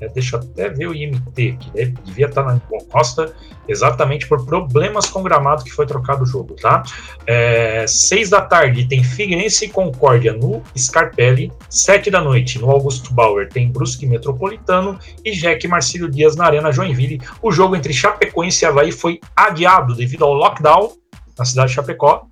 É, 0.00 0.08
deixa 0.08 0.36
eu 0.36 0.40
até 0.40 0.68
ver 0.68 0.88
o 0.88 0.94
IMT, 0.94 1.56
que 1.58 1.70
deve, 1.72 1.92
devia 2.04 2.26
estar 2.26 2.42
na 2.42 2.54
Nippon 2.54 2.78
Costa, 2.90 3.34
exatamente 3.68 4.26
por 4.26 4.44
problemas 4.44 5.08
com 5.08 5.20
o 5.20 5.22
gramado 5.22 5.62
que 5.62 5.70
foi 5.70 5.86
trocado 5.86 6.24
o 6.24 6.26
jogo, 6.26 6.54
tá? 6.54 6.82
É, 7.26 7.84
seis 7.86 8.30
da 8.30 8.40
tarde 8.40 8.86
tem 8.86 9.04
Figueirense 9.04 9.66
e 9.66 9.68
Concórdia 9.68 10.32
no 10.32 10.62
Scarpelli, 10.76 11.52
sete 11.68 12.10
da 12.10 12.20
noite 12.20 12.58
no 12.58 12.70
Augusto 12.70 13.12
Bauer 13.12 13.48
tem 13.48 13.70
Brusque 13.70 14.06
Metropolitano 14.06 14.98
e 15.24 15.32
Jack 15.32 15.68
Marcílio 15.68 16.10
Dias 16.10 16.34
na 16.34 16.46
Arena 16.46 16.72
Joinville. 16.72 17.20
O 17.42 17.52
jogo 17.52 17.76
entre 17.76 17.92
Chapecoense 17.92 18.64
e 18.64 18.66
Havaí 18.66 18.92
foi 18.92 19.20
adiado 19.36 19.94
devido 19.94 20.24
ao 20.24 20.32
lockdown 20.32 20.92
na 21.38 21.44
cidade 21.44 21.68
de 21.68 21.74
Chapecó, 21.74 22.26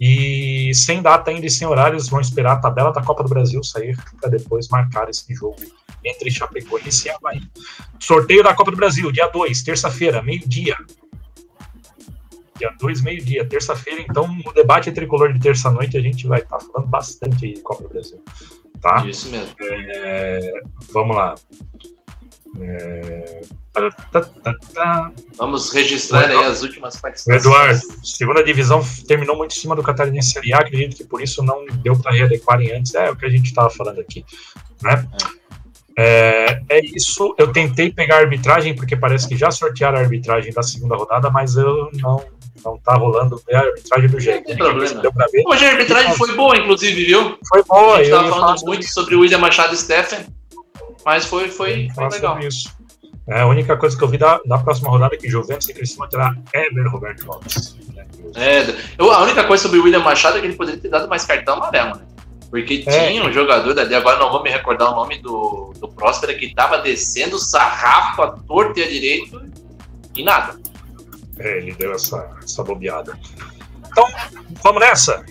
e 0.00 0.72
sem 0.74 1.00
data 1.00 1.30
ainda 1.30 1.46
e 1.46 1.50
sem 1.50 1.66
horários, 1.66 2.08
vão 2.08 2.20
esperar 2.20 2.52
a 2.52 2.60
tabela 2.60 2.92
da 2.92 3.02
Copa 3.02 3.22
do 3.22 3.28
Brasil 3.28 3.62
sair 3.62 3.96
para 4.20 4.30
depois 4.30 4.68
marcar 4.68 5.08
esse 5.08 5.32
jogo 5.34 5.56
entre 6.04 6.30
Chapecoense 6.30 7.08
e 7.08 7.10
Havaí. 7.10 7.40
Sorteio 7.98 8.42
da 8.42 8.54
Copa 8.54 8.70
do 8.70 8.76
Brasil, 8.76 9.10
dia 9.10 9.28
2, 9.28 9.62
terça-feira, 9.62 10.22
meio-dia. 10.22 10.76
Dia 12.58 12.72
2, 12.78 13.02
meio-dia, 13.02 13.44
terça-feira. 13.46 14.00
Então, 14.00 14.28
no 14.28 14.52
debate 14.52 14.92
tricolor 14.92 15.32
de 15.32 15.40
terça-noite, 15.40 15.96
a 15.96 16.00
gente 16.00 16.26
vai 16.26 16.40
estar 16.40 16.58
tá 16.58 16.64
falando 16.64 16.88
bastante 16.88 17.46
aí 17.46 17.54
de 17.54 17.60
Copa 17.60 17.84
do 17.84 17.88
Brasil. 17.88 18.22
Tá? 18.80 19.04
Isso 19.06 19.30
mesmo. 19.30 19.54
É, 19.60 20.52
vamos 20.92 21.16
lá. 21.16 21.34
É... 22.60 23.42
Vamos 25.36 25.72
registrar 25.72 26.30
aí 26.30 26.44
as 26.44 26.62
últimas 26.62 26.96
participações. 26.96 27.44
Eduardo, 27.44 27.80
segunda 28.04 28.44
divisão 28.44 28.80
terminou 29.06 29.36
muito 29.36 29.56
em 29.56 29.58
cima 29.58 29.74
do 29.74 29.82
Catarinense 29.82 30.30
Série 30.30 30.52
A, 30.52 30.58
acredito 30.58 30.96
que 30.96 31.04
por 31.04 31.20
isso 31.20 31.42
não 31.42 31.66
deu 31.82 31.98
para 31.98 32.12
readequarem 32.12 32.72
antes. 32.72 32.94
É 32.94 33.10
o 33.10 33.16
que 33.16 33.26
a 33.26 33.30
gente 33.30 33.46
estava 33.46 33.70
falando 33.70 34.00
aqui. 34.00 34.24
Né? 34.82 35.06
É. 35.40 35.44
É, 35.96 36.60
é, 36.68 36.84
isso. 36.84 37.34
Eu 37.38 37.52
tentei 37.52 37.92
pegar 37.92 38.16
a 38.16 38.20
arbitragem, 38.20 38.74
porque 38.74 38.96
parece 38.96 39.28
que 39.28 39.36
já 39.36 39.50
sortearam 39.50 39.98
a 39.98 40.00
arbitragem 40.00 40.52
da 40.52 40.62
segunda 40.62 40.96
rodada, 40.96 41.30
mas 41.30 41.56
eu 41.56 41.90
não 41.94 42.24
não 42.64 42.78
tá 42.78 42.94
rolando 42.94 43.40
a 43.52 43.58
arbitragem 43.58 44.08
do 44.08 44.18
jeito. 44.18 44.38
Não 44.38 44.44
tem 44.44 44.56
problema. 44.56 45.02
Hoje 45.46 45.64
a 45.66 45.70
arbitragem 45.70 46.14
foi 46.14 46.34
boa, 46.34 46.56
inclusive, 46.56 47.04
viu? 47.04 47.38
Foi 47.46 47.62
boa. 47.62 47.96
A 47.96 48.02
gente 48.02 48.10
tava 48.10 48.30
falando 48.30 48.62
muito 48.62 48.86
sobre 48.88 49.14
o 49.14 49.20
William 49.20 49.38
Machado 49.38 49.74
e 49.74 49.76
Stephen, 49.76 50.26
mas 51.04 51.24
foi, 51.24 51.48
foi, 51.48 51.88
foi 51.94 52.08
legal. 52.08 52.38
Isso. 52.40 52.74
É, 53.26 53.40
a 53.40 53.46
única 53.46 53.76
coisa 53.76 53.96
que 53.96 54.04
eu 54.04 54.08
vi 54.08 54.18
da, 54.18 54.40
da 54.44 54.58
próxima 54.58 54.90
rodada 54.90 55.14
é 55.14 55.18
que 55.18 55.28
Juventus 55.30 55.68
e 55.68 55.74
Criciúma 55.74 56.08
terá 56.08 56.34
Ever 56.52 56.90
Roberto 56.90 57.24
Lopes. 57.26 57.76
É, 58.36 58.64
eu, 58.98 59.10
a 59.10 59.22
única 59.22 59.44
coisa 59.44 59.62
sobre 59.62 59.78
o 59.78 59.84
William 59.84 60.00
Machado 60.00 60.36
é 60.36 60.40
que 60.40 60.46
ele 60.46 60.56
poderia 60.56 60.80
ter 60.80 60.88
dado 60.88 61.08
mais 61.08 61.24
cartão 61.24 61.54
amarelo, 61.54 61.96
né? 61.96 62.02
Porque 62.50 62.84
é. 62.86 63.08
tinha 63.08 63.24
um 63.24 63.32
jogador 63.32 63.72
dali, 63.74 63.94
agora 63.94 64.18
não 64.18 64.30
vou 64.30 64.42
me 64.42 64.50
recordar 64.50 64.92
o 64.92 64.94
nome 64.94 65.18
do, 65.20 65.72
do 65.80 65.88
Próspera, 65.88 66.34
que 66.34 66.54
tava 66.54 66.78
descendo 66.78 67.38
sarrafo 67.38 68.22
a 68.22 68.30
torto 68.32 68.78
e 68.78 68.82
a 68.82 68.88
direito 68.88 69.42
e 70.14 70.22
nada. 70.22 70.56
É, 71.38 71.58
ele 71.58 71.74
deu 71.74 71.92
essa, 71.92 72.30
essa 72.42 72.62
bobeada. 72.62 73.18
Então, 73.88 74.06
vamos 74.62 74.80
nessa? 74.80 75.24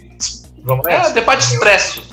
Vamos 0.63 0.85
é, 0.87 0.97
nessa? 0.97 1.11
É, 1.11 1.13
debate 1.13 1.45
expresso. 1.45 2.12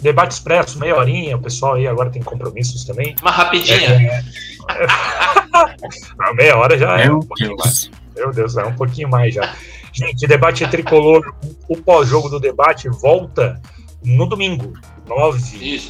Debate 0.00 0.32
expresso, 0.32 0.78
meia 0.78 0.96
horinha, 0.96 1.36
o 1.36 1.40
pessoal 1.40 1.74
aí 1.74 1.86
agora 1.86 2.10
tem 2.10 2.22
compromissos 2.22 2.84
também. 2.84 3.14
Uma 3.20 3.30
rapidinha. 3.30 4.22
É, 4.70 6.30
é... 6.30 6.34
meia 6.34 6.56
hora 6.58 6.76
já 6.76 7.00
é 7.00 7.06
Meu 7.06 7.16
um 7.16 7.20
pouquinho 7.20 7.56
Deus. 7.56 7.64
mais. 7.64 7.90
Meu 8.14 8.32
Deus, 8.32 8.56
é 8.58 8.64
um 8.66 8.74
pouquinho 8.74 9.08
mais 9.08 9.34
já. 9.34 9.56
Gente, 9.92 10.26
debate 10.26 10.68
tricolor, 10.68 11.24
o 11.66 11.76
pós-jogo 11.78 12.28
do 12.28 12.38
debate 12.38 12.86
volta 12.88 13.58
no 14.04 14.26
domingo, 14.26 14.74
9 15.06 15.80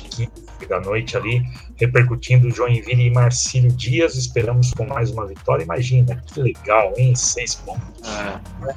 da 0.68 0.80
noite 0.80 1.16
ali, 1.16 1.42
repercutindo 1.76 2.50
Joinville 2.50 3.06
e 3.06 3.10
Marcílio 3.10 3.70
Dias. 3.72 4.16
Esperamos 4.16 4.72
com 4.72 4.86
mais 4.86 5.10
uma 5.10 5.26
vitória. 5.26 5.62
Imagina, 5.64 6.22
que 6.26 6.40
legal, 6.40 6.92
hein? 6.96 7.14
Seis 7.14 7.54
pontos. 7.54 8.08
É. 8.08 8.74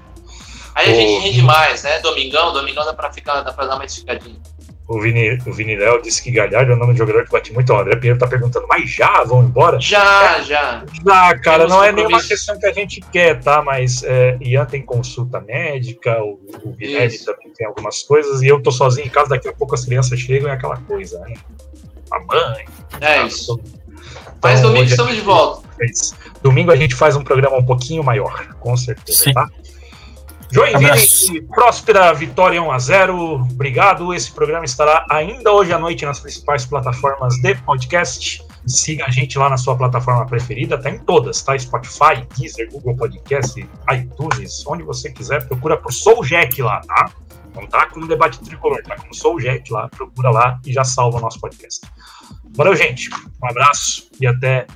Aí 0.75 0.91
a 0.91 0.95
gente 0.95 1.23
rende 1.23 1.41
mais, 1.41 1.83
né? 1.83 1.99
Domingão, 1.99 2.53
domingão 2.53 2.85
dá 2.85 2.93
pra, 2.93 3.11
ficar, 3.11 3.41
dá 3.41 3.51
pra 3.51 3.65
dar 3.65 3.75
uma 3.75 3.85
esticadinha. 3.85 4.39
O 4.91 4.99
Vini, 4.99 5.37
o 5.47 5.53
Vini 5.53 5.77
Léo 5.77 6.01
disse 6.01 6.21
que 6.21 6.29
Galhardo 6.29 6.73
é 6.73 6.75
o 6.75 6.77
nome 6.77 6.91
de 6.91 6.99
jogador 6.99 7.23
que 7.23 7.31
bate 7.31 7.53
muito. 7.53 7.71
O 7.71 7.79
André 7.79 7.95
Pinheiro 7.95 8.19
tá 8.19 8.27
perguntando, 8.27 8.67
mas 8.67 8.89
já 8.89 9.23
vão 9.23 9.41
embora? 9.41 9.79
Já, 9.79 10.37
é, 10.37 10.43
já. 10.43 10.83
Já, 11.05 11.39
cara, 11.39 11.59
Temos 11.59 11.71
não 11.71 11.81
é 11.81 11.93
nenhuma 11.93 12.21
questão 12.21 12.59
que 12.59 12.65
a 12.65 12.73
gente 12.73 12.99
quer, 13.09 13.39
tá? 13.39 13.61
Mas 13.61 14.03
é, 14.03 14.37
Ian 14.41 14.65
tem 14.65 14.81
consulta 14.81 15.39
médica, 15.39 16.21
o, 16.21 16.41
o 16.65 16.73
Guilherme 16.73 17.17
também 17.19 17.53
tem 17.55 17.65
algumas 17.65 18.03
coisas, 18.03 18.41
e 18.41 18.47
eu 18.47 18.61
tô 18.61 18.69
sozinho 18.69 19.07
em 19.07 19.09
casa, 19.09 19.29
daqui 19.29 19.47
a 19.47 19.53
pouco 19.53 19.73
as 19.75 19.85
crianças 19.85 20.19
chegam 20.19 20.49
e 20.49 20.51
é 20.51 20.55
aquela 20.55 20.75
coisa, 20.75 21.21
né? 21.21 21.35
A 22.11 22.19
mãe. 22.19 22.65
É 22.99 23.25
isso. 23.25 23.61
Então, 23.61 24.41
mas 24.43 24.59
domingo 24.59 24.89
estamos 24.89 25.15
de 25.15 25.21
volta. 25.21 25.69
Domingo 26.43 26.69
a 26.69 26.75
gente 26.75 26.95
faz 26.95 27.15
um 27.15 27.23
programa 27.23 27.55
um 27.55 27.65
pouquinho 27.65 28.03
maior, 28.03 28.45
com 28.59 28.75
certeza, 28.75 29.23
Sim. 29.23 29.31
tá? 29.31 29.47
Joinville 30.51 31.41
próspera 31.47 32.13
vitória 32.13 32.61
1 32.61 32.71
a 32.71 32.79
0 32.79 33.35
Obrigado. 33.51 34.13
Esse 34.13 34.31
programa 34.31 34.65
estará 34.65 35.05
ainda 35.09 35.51
hoje 35.51 35.71
à 35.71 35.79
noite 35.79 36.05
nas 36.05 36.19
principais 36.19 36.65
plataformas 36.65 37.35
de 37.41 37.55
podcast. 37.55 38.43
Siga 38.67 39.05
a 39.05 39.09
gente 39.09 39.39
lá 39.39 39.49
na 39.49 39.57
sua 39.57 39.75
plataforma 39.75 40.25
preferida, 40.25 40.77
tá 40.77 40.89
em 40.89 40.99
todas, 40.99 41.41
tá? 41.41 41.57
Spotify, 41.57 42.27
Deezer, 42.37 42.69
Google 42.71 42.95
Podcast, 42.95 43.59
iTunes, 43.91 44.63
onde 44.67 44.83
você 44.83 45.11
quiser, 45.11 45.47
procura 45.47 45.77
por 45.77 45.91
Sou 45.91 46.23
Jack 46.23 46.61
lá, 46.61 46.79
tá? 46.81 47.11
Não 47.55 47.65
tá 47.65 47.87
como 47.87 48.07
debate 48.07 48.39
tricolor, 48.39 48.81
tá 48.83 48.95
como 48.97 49.15
Sou 49.15 49.39
Jack 49.39 49.71
lá, 49.71 49.89
procura 49.89 50.29
lá 50.29 50.59
e 50.65 50.71
já 50.71 50.83
salva 50.83 51.17
o 51.17 51.21
nosso 51.21 51.39
podcast. 51.39 51.81
Valeu, 52.55 52.75
gente. 52.75 53.09
Um 53.41 53.47
abraço 53.49 54.09
e 54.19 54.27
até 54.27 54.67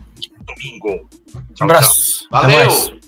domingo. 0.45 1.07
Tchau, 1.53 1.61
um 1.61 1.63
abraço. 1.65 2.21
Tchau. 2.21 2.27
Valeu! 2.31 3.04